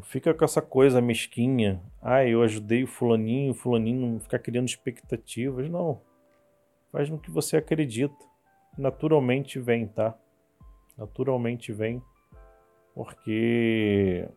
Fica 0.01 0.33
com 0.33 0.45
essa 0.45 0.61
coisa 0.61 0.99
mesquinha. 1.01 1.83
Ah, 2.01 2.25
eu 2.25 2.41
ajudei 2.41 2.83
o 2.83 2.87
fulaninho, 2.87 3.51
o 3.51 3.55
fulaninho 3.55 4.13
não 4.13 4.19
ficar 4.19 4.39
criando 4.39 4.67
expectativas. 4.67 5.69
Não. 5.69 6.01
Faz 6.91 7.09
no 7.09 7.19
que 7.19 7.29
você 7.29 7.57
acredita. 7.57 8.25
Naturalmente 8.77 9.59
vem, 9.59 9.87
tá? 9.87 10.17
Naturalmente 10.97 11.71
vem. 11.71 12.01
Porque 12.99 14.27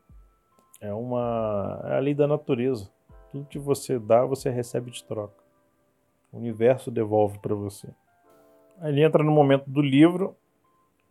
é 0.80 0.94
uma. 0.94 1.82
É 1.84 1.96
a 1.96 1.98
lei 1.98 2.14
da 2.14 2.28
natureza. 2.28 2.88
Tudo 3.32 3.48
que 3.48 3.58
você 3.58 3.98
dá, 3.98 4.24
você 4.24 4.50
recebe 4.50 4.88
de 4.88 5.02
troca. 5.02 5.42
O 6.32 6.38
universo 6.38 6.88
devolve 6.88 7.40
para 7.40 7.56
você. 7.56 7.88
Aí 8.78 8.92
ele 8.92 9.02
entra 9.02 9.24
no 9.24 9.32
momento 9.32 9.68
do 9.68 9.82
livro 9.82 10.36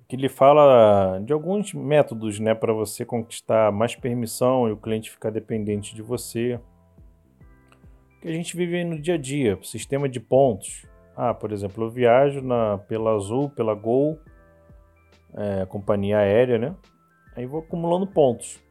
que 0.08 0.16
ele 0.16 0.30
fala 0.30 1.20
de 1.20 1.34
alguns 1.34 1.74
métodos, 1.74 2.40
né, 2.40 2.56
para 2.56 2.72
você 2.72 3.04
conquistar 3.04 3.70
mais 3.70 3.98
permissão 3.98 4.70
e 4.70 4.72
o 4.72 4.78
cliente 4.78 5.12
ficar 5.12 5.30
dependente 5.30 5.94
de 5.94 6.02
você. 6.02 6.58
Que 8.22 8.30
a 8.30 8.34
gente 8.34 8.56
vive 8.56 8.82
no 8.86 8.98
dia 8.98 9.16
a 9.16 9.18
dia, 9.18 9.60
sistema 9.62 10.08
de 10.08 10.22
pontos. 10.22 10.86
Ah, 11.18 11.34
por 11.34 11.52
exemplo, 11.52 11.84
eu 11.84 11.90
viajo 11.90 12.40
na, 12.40 12.78
pela 12.78 13.14
Azul, 13.14 13.50
pela 13.50 13.74
Gol, 13.74 14.18
é, 15.34 15.66
companhia 15.66 16.20
aérea, 16.20 16.58
né? 16.58 16.74
Aí 17.36 17.46
vou 17.46 17.62
acumulando 17.62 18.06
pontos. 18.08 18.62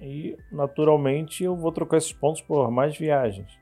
E 0.00 0.36
naturalmente 0.52 1.44
eu 1.44 1.56
vou 1.56 1.72
trocar 1.72 1.96
esses 1.96 2.12
pontos 2.12 2.42
por 2.42 2.70
mais 2.70 2.96
viagens. 2.96 3.58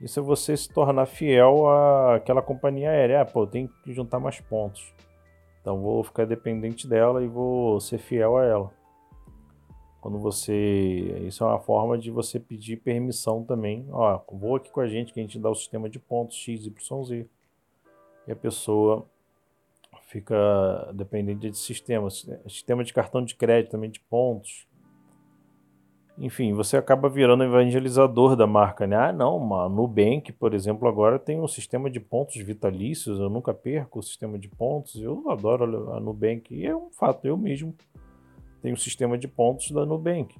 Isso 0.00 0.20
é 0.20 0.22
você 0.22 0.56
se 0.56 0.68
tornar 0.68 1.06
fiel 1.06 1.66
àquela 1.68 2.42
companhia 2.42 2.90
aérea. 2.90 3.22
Ah, 3.22 3.24
pô, 3.24 3.46
tenho 3.46 3.68
que 3.82 3.92
juntar 3.94 4.20
mais 4.20 4.40
pontos. 4.40 4.94
Então 5.60 5.80
vou 5.80 6.04
ficar 6.04 6.26
dependente 6.26 6.86
dela 6.86 7.22
e 7.24 7.26
vou 7.26 7.80
ser 7.80 7.98
fiel 7.98 8.36
a 8.36 8.44
ela. 8.44 8.70
Quando 10.00 10.18
você. 10.18 10.52
Isso 11.26 11.42
é 11.42 11.46
uma 11.46 11.58
forma 11.58 11.96
de 11.98 12.10
você 12.10 12.38
pedir 12.38 12.76
permissão 12.76 13.42
também. 13.42 13.86
Ó, 13.90 14.20
vou 14.30 14.56
aqui 14.56 14.70
com 14.70 14.80
a 14.80 14.86
gente 14.86 15.12
que 15.12 15.18
a 15.18 15.22
gente 15.22 15.38
dá 15.38 15.50
o 15.50 15.54
sistema 15.54 15.88
de 15.88 15.98
pontos 15.98 16.36
X, 16.36 16.66
Y, 16.66 17.04
Z. 17.04 17.26
E 18.28 18.32
a 18.32 18.36
pessoa 18.36 19.06
fica 20.06 20.90
dependente 20.94 21.50
de 21.50 21.58
sistema. 21.58 22.08
Sistema 22.10 22.82
de 22.82 22.92
cartão 22.92 23.24
de 23.24 23.34
crédito 23.34 23.72
também 23.72 23.90
de 23.90 24.00
pontos. 24.00 24.66
Enfim, 26.18 26.54
você 26.54 26.78
acaba 26.78 27.10
virando 27.10 27.44
evangelizador 27.44 28.36
da 28.36 28.46
marca, 28.46 28.86
né? 28.86 28.96
Ah, 28.96 29.12
não, 29.12 29.36
uma 29.36 29.68
Nubank, 29.68 30.32
por 30.32 30.54
exemplo, 30.54 30.88
agora 30.88 31.18
tem 31.18 31.38
um 31.38 31.46
sistema 31.46 31.90
de 31.90 32.00
pontos 32.00 32.36
vitalícios, 32.36 33.20
eu 33.20 33.28
nunca 33.28 33.52
perco 33.52 33.98
o 33.98 34.02
sistema 34.02 34.38
de 34.38 34.48
pontos, 34.48 34.96
eu 34.96 35.28
adoro 35.28 35.92
a 35.92 36.00
Nubank, 36.00 36.54
e 36.54 36.64
é 36.64 36.74
um 36.74 36.90
fato, 36.90 37.26
eu 37.26 37.36
mesmo 37.36 37.74
tenho 38.62 38.72
um 38.72 38.78
sistema 38.78 39.18
de 39.18 39.28
pontos 39.28 39.70
da 39.70 39.84
Nubank. 39.84 40.34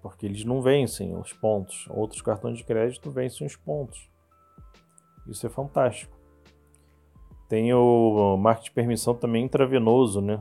Porque 0.00 0.24
eles 0.24 0.46
não 0.46 0.62
vencem 0.62 1.14
os 1.14 1.34
pontos, 1.34 1.86
outros 1.90 2.22
cartões 2.22 2.56
de 2.56 2.64
crédito 2.64 3.10
vencem 3.10 3.46
os 3.46 3.54
pontos. 3.54 4.10
Isso 5.28 5.46
é 5.46 5.50
fantástico. 5.50 6.21
Tem 7.52 7.70
o 7.74 8.38
marketing 8.38 8.64
de 8.64 8.70
permissão 8.70 9.14
também 9.14 9.44
intravenoso, 9.44 10.22
né? 10.22 10.40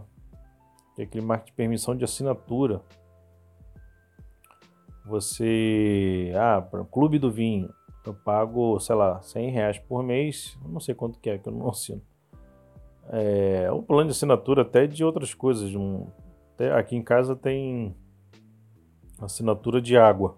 É 0.97 1.03
aquele 1.03 1.25
marketing 1.25 1.51
de 1.51 1.55
permissão 1.57 1.93
de 1.93 2.05
assinatura 2.05 2.81
você. 5.03 6.31
Ah, 6.37 6.61
para 6.61 6.85
Clube 6.85 7.19
do 7.19 7.29
Vinho, 7.29 7.69
eu 8.05 8.13
pago, 8.13 8.79
sei 8.79 8.95
lá, 8.95 9.21
100 9.21 9.49
reais 9.49 9.77
por 9.77 10.01
mês, 10.01 10.57
não 10.65 10.79
sei 10.79 10.95
quanto 10.95 11.19
que 11.19 11.29
é, 11.29 11.37
que 11.37 11.49
eu 11.49 11.51
não 11.51 11.67
assino. 11.67 12.01
É 13.09 13.69
um 13.73 13.81
plano 13.81 14.05
de 14.05 14.11
assinatura 14.11 14.61
até 14.61 14.87
de 14.87 15.03
outras 15.03 15.33
coisas. 15.33 15.75
Um, 15.75 16.07
até 16.53 16.71
aqui 16.71 16.95
em 16.95 17.03
casa 17.03 17.35
tem 17.35 17.93
assinatura 19.19 19.81
de 19.81 19.97
água. 19.97 20.37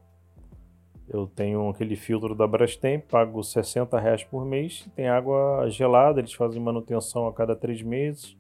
Eu 1.08 1.28
tenho 1.28 1.70
aquele 1.70 1.96
filtro 1.96 2.34
da 2.34 2.48
Brastemp, 2.48 3.06
pago 3.10 3.44
60 3.44 4.00
reais 4.00 4.24
por 4.24 4.46
mês. 4.46 4.88
Tem 4.96 5.08
água 5.08 5.70
gelada, 5.70 6.20
eles 6.20 6.34
fazem 6.34 6.62
manutenção 6.62 7.28
a 7.28 7.34
cada 7.34 7.56
três 7.56 7.82
meses. 7.82 8.38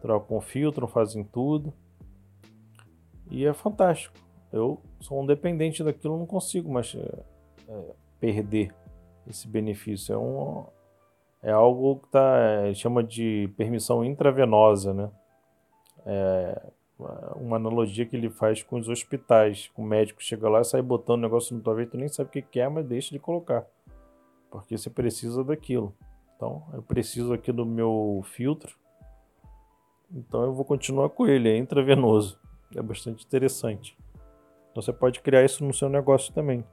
Trocam 0.00 0.36
o 0.36 0.40
filtro, 0.40 0.86
fazem 0.86 1.24
tudo. 1.24 1.72
E 3.30 3.46
é 3.46 3.52
fantástico. 3.52 4.14
Eu 4.52 4.80
sou 5.00 5.22
um 5.22 5.26
dependente 5.26 5.82
daquilo, 5.82 6.18
não 6.18 6.26
consigo 6.26 6.70
mais 6.70 6.94
é, 7.68 7.94
perder 8.18 8.74
esse 9.26 9.48
benefício. 9.48 10.12
É, 10.12 10.18
um, 10.18 10.66
é 11.42 11.52
algo 11.52 12.00
que 12.00 12.10
tá, 12.10 12.36
é, 12.36 12.74
chama 12.74 13.02
de 13.02 13.50
permissão 13.56 14.04
intravenosa, 14.04 14.92
né? 14.92 15.10
É 16.04 16.72
uma 17.36 17.56
analogia 17.56 18.06
que 18.06 18.16
ele 18.16 18.30
faz 18.30 18.62
com 18.62 18.78
os 18.78 18.88
hospitais. 18.88 19.70
O 19.76 19.82
médico 19.82 20.22
chega 20.22 20.48
lá 20.48 20.60
e 20.60 20.64
sai 20.64 20.82
botando 20.82 21.18
o 21.18 21.22
negócio 21.22 21.56
no 21.56 21.62
tua 21.62 21.74
veia, 21.74 21.88
tu 21.88 21.96
nem 21.96 22.08
sabe 22.08 22.30
o 22.30 22.42
que 22.42 22.60
é, 22.60 22.68
mas 22.68 22.86
deixa 22.86 23.10
de 23.10 23.18
colocar. 23.18 23.66
Porque 24.50 24.76
você 24.76 24.90
precisa 24.90 25.44
daquilo. 25.44 25.94
Então, 26.36 26.62
eu 26.72 26.82
preciso 26.82 27.32
aqui 27.32 27.52
do 27.52 27.66
meu 27.66 28.22
filtro. 28.24 28.76
Então, 30.12 30.44
eu 30.44 30.52
vou 30.52 30.64
continuar 30.64 31.10
com 31.10 31.26
ele. 31.26 31.48
É 31.48 31.56
intravenoso. 31.56 32.38
É 32.74 32.82
bastante 32.82 33.24
interessante. 33.24 33.96
Então 34.70 34.82
você 34.82 34.92
pode 34.92 35.20
criar 35.20 35.44
isso 35.44 35.64
no 35.64 35.74
seu 35.74 35.88
negócio 35.88 36.32
também. 36.32 36.64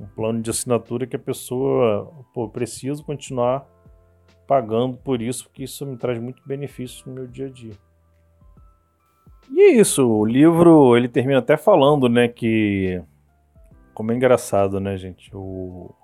Um 0.00 0.06
plano 0.06 0.40
de 0.40 0.50
assinatura 0.50 1.06
que 1.06 1.16
a 1.16 1.18
pessoa, 1.18 2.10
pô, 2.32 2.48
preciso 2.48 3.04
continuar 3.04 3.68
pagando 4.46 4.96
por 4.96 5.20
isso, 5.20 5.44
porque 5.44 5.64
isso 5.64 5.86
me 5.86 5.96
traz 5.96 6.18
muito 6.18 6.42
benefício 6.46 7.04
no 7.06 7.14
meu 7.14 7.26
dia 7.26 7.46
a 7.46 7.50
dia. 7.50 7.74
E 9.50 9.60
é 9.60 9.70
isso, 9.72 10.06
o 10.08 10.24
livro 10.24 10.96
ele 10.96 11.08
termina 11.08 11.38
até 11.38 11.56
falando, 11.56 12.08
né, 12.08 12.28
que 12.28 13.02
como 13.92 14.12
é 14.12 14.14
engraçado, 14.14 14.80
né, 14.80 14.96
gente, 14.96 15.30
o 15.34 15.94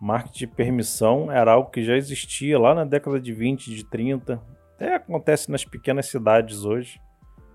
marketing 0.00 0.38
de 0.38 0.46
permissão 0.46 1.30
era 1.30 1.52
algo 1.52 1.70
que 1.70 1.82
já 1.82 1.96
existia 1.96 2.58
lá 2.58 2.74
na 2.74 2.84
década 2.84 3.20
de 3.20 3.32
20, 3.32 3.74
de 3.74 3.84
30, 3.84 4.40
até 4.74 4.94
acontece 4.94 5.50
nas 5.50 5.64
pequenas 5.64 6.06
cidades 6.06 6.64
hoje, 6.64 7.00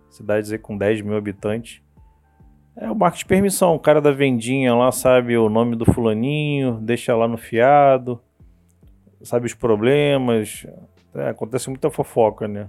cidades 0.10 0.52
aí 0.52 0.58
com 0.58 0.78
10 0.78 1.02
mil 1.02 1.18
habitantes, 1.18 1.82
É 2.78 2.90
o 2.92 2.96
marketing 2.96 3.24
de 3.24 3.30
permissão, 3.30 3.76
o 3.76 3.80
cara 3.80 4.02
da 4.02 4.12
vendinha 4.12 4.76
lá 4.76 4.92
sabe 4.92 5.38
o 5.38 5.50
nome 5.50 5.76
do 5.76 5.86
fulaninho, 5.86 6.78
deixa 6.82 7.16
lá 7.16 7.28
no 7.28 7.38
fiado, 7.38 8.22
sabe 9.22 9.46
os 9.46 9.54
problemas. 9.54 10.66
É, 11.14 11.30
acontece 11.30 11.70
muita 11.70 11.90
fofoca, 11.90 12.48
né? 12.48 12.68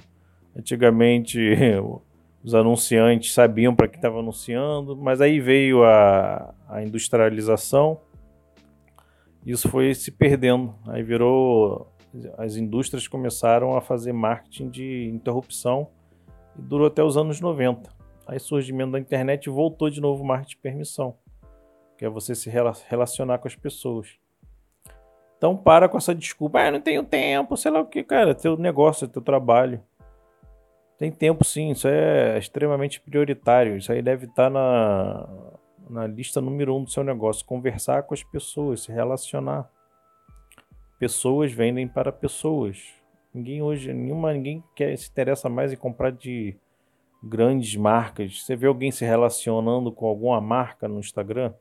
Antigamente 0.56 1.38
os 2.46 2.54
anunciantes 2.54 3.34
sabiam 3.34 3.74
para 3.74 3.88
que 3.88 3.96
estava 3.96 4.20
anunciando, 4.20 4.96
mas 4.96 5.20
aí 5.20 5.40
veio 5.40 5.82
a, 5.82 6.54
a 6.68 6.80
industrialização, 6.80 8.00
isso 9.44 9.68
foi 9.68 9.92
se 9.94 10.12
perdendo. 10.12 10.72
Aí 10.86 11.02
virou. 11.02 11.92
As 12.38 12.54
indústrias 12.54 13.08
começaram 13.08 13.76
a 13.76 13.80
fazer 13.80 14.12
marketing 14.12 14.70
de 14.70 15.10
interrupção 15.12 15.88
e 16.56 16.62
durou 16.62 16.86
até 16.86 17.02
os 17.02 17.16
anos 17.16 17.40
90. 17.40 17.90
Aí 18.28 18.38
surgimento 18.38 18.92
da 18.92 19.00
internet 19.00 19.50
voltou 19.50 19.90
de 19.90 20.00
novo 20.00 20.22
o 20.22 20.26
marketing 20.26 20.50
de 20.50 20.62
permissão, 20.62 21.16
que 21.98 22.04
é 22.04 22.08
você 22.08 22.32
se 22.34 22.48
relacionar 22.88 23.38
com 23.38 23.48
as 23.48 23.56
pessoas. 23.56 24.08
Então 25.36 25.56
para 25.56 25.88
com 25.88 25.98
essa 25.98 26.14
desculpa, 26.14 26.60
ah, 26.60 26.70
não 26.70 26.80
tenho 26.80 27.02
tempo, 27.02 27.56
sei 27.56 27.72
lá 27.72 27.80
o 27.80 27.86
que, 27.86 28.04
cara, 28.04 28.34
teu 28.36 28.56
negócio, 28.56 29.08
teu 29.08 29.20
trabalho. 29.20 29.82
Tem 30.98 31.10
tempo 31.10 31.44
sim, 31.44 31.70
isso 31.70 31.86
é 31.86 32.38
extremamente 32.38 33.00
prioritário. 33.00 33.76
Isso 33.76 33.92
aí 33.92 34.00
deve 34.00 34.26
estar 34.26 34.48
na, 34.48 35.28
na 35.90 36.06
lista 36.06 36.40
número 36.40 36.74
um 36.74 36.84
do 36.84 36.90
seu 36.90 37.04
negócio. 37.04 37.44
Conversar 37.44 38.04
com 38.04 38.14
as 38.14 38.22
pessoas, 38.22 38.82
se 38.82 38.92
relacionar. 38.92 39.70
Pessoas 40.98 41.52
vendem 41.52 41.86
para 41.86 42.10
pessoas. 42.10 42.94
Ninguém 43.34 43.60
hoje, 43.60 43.92
nenhuma, 43.92 44.32
ninguém 44.32 44.64
quer, 44.74 44.96
se 44.96 45.10
interessa 45.10 45.48
mais 45.50 45.70
em 45.70 45.76
comprar 45.76 46.10
de 46.10 46.56
grandes 47.22 47.76
marcas. 47.76 48.42
Você 48.42 48.56
vê 48.56 48.66
alguém 48.66 48.90
se 48.90 49.04
relacionando 49.04 49.92
com 49.92 50.06
alguma 50.06 50.40
marca 50.40 50.88
no 50.88 50.98
Instagram? 50.98 51.52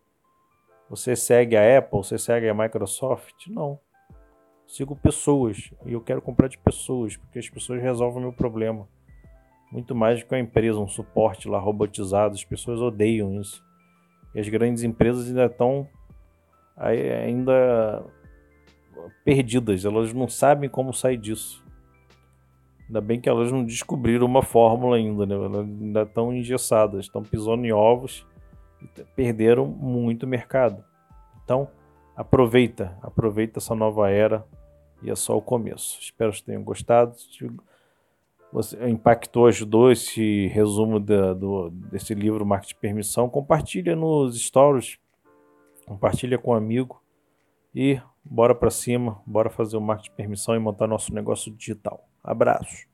Você 0.90 1.16
segue 1.16 1.58
a 1.58 1.78
Apple? 1.78 1.98
Você 1.98 2.18
segue 2.18 2.48
a 2.48 2.54
Microsoft? 2.54 3.48
Não. 3.48 3.78
Sigo 4.66 4.96
pessoas 4.96 5.72
e 5.86 5.94
eu 5.94 6.02
quero 6.02 6.22
comprar 6.22 6.48
de 6.48 6.58
pessoas 6.58 7.18
porque 7.18 7.40
as 7.40 7.50
pessoas 7.50 7.82
resolvem 7.82 8.20
o 8.20 8.22
meu 8.24 8.34
problema. 8.34 8.88
Muito 9.72 9.94
mais 9.96 10.20
do 10.20 10.26
que 10.26 10.34
uma 10.34 10.40
empresa, 10.40 10.80
um 10.80 10.88
suporte 10.88 11.48
lá 11.48 11.60
robotizado. 11.60 12.36
As 12.36 12.44
pessoas 12.44 12.82
odeiam 12.82 13.40
isso. 13.40 13.64
E 14.34 14.40
as 14.40 14.48
grandes 14.48 14.84
empresas 14.84 15.28
ainda 15.28 15.46
estão 15.46 15.88
ainda 16.78 18.04
perdidas. 19.24 19.86
Elas 19.86 20.14
não 20.14 20.28
sabem 20.28 20.70
como 20.70 20.94
sair 20.94 21.18
disso. 21.18 21.64
Ainda 22.88 23.02
bem 23.02 23.20
que 23.20 23.28
elas 23.28 23.52
não 23.52 23.64
descobriram 23.64 24.26
uma 24.26 24.44
fórmula 24.44 24.98
ainda, 24.98 25.26
né? 25.26 25.34
Elas 25.34 25.66
ainda 25.66 26.02
estão 26.04 26.34
engessadas, 26.34 27.06
estão 27.06 27.24
pisando 27.24 27.66
em 27.66 27.72
ovos 27.72 28.26
e 28.82 29.04
perderam 29.16 29.66
muito 29.66 30.28
mercado. 30.28 30.84
Então, 31.44 31.68
aproveita, 32.16 32.98
aproveita 33.02 33.60
essa 33.60 33.74
nova 33.74 34.10
era 34.10 34.46
e 35.02 35.10
é 35.10 35.16
só 35.16 35.36
o 35.36 35.42
começo. 35.42 36.00
Espero 36.00 36.32
que 36.32 36.44
tenham 36.44 36.64
gostado. 36.64 37.16
Você 38.56 38.88
impactou, 38.88 39.48
ajudou 39.48 39.92
esse 39.92 40.48
resumo 40.48 40.98
da, 40.98 41.34
do, 41.34 41.70
desse 41.72 42.14
livro 42.14 42.46
Marketing 42.46 42.74
de 42.74 42.80
Permissão, 42.80 43.30
compartilha 43.30 43.98
nos 43.98 44.42
stories, 44.42 44.98
compartilha 45.86 46.38
com 46.38 46.52
um 46.52 46.54
amigo 46.54 47.04
e 47.76 48.00
bora 48.24 48.56
para 48.56 48.70
cima, 48.70 49.22
bora 49.26 49.50
fazer 49.50 49.76
o 49.76 49.82
marketing 49.82 50.12
de 50.12 50.16
permissão 50.16 50.56
e 50.56 50.60
montar 50.60 50.88
nosso 50.88 51.14
negócio 51.14 51.52
digital. 51.52 52.08
Abraço. 52.24 52.88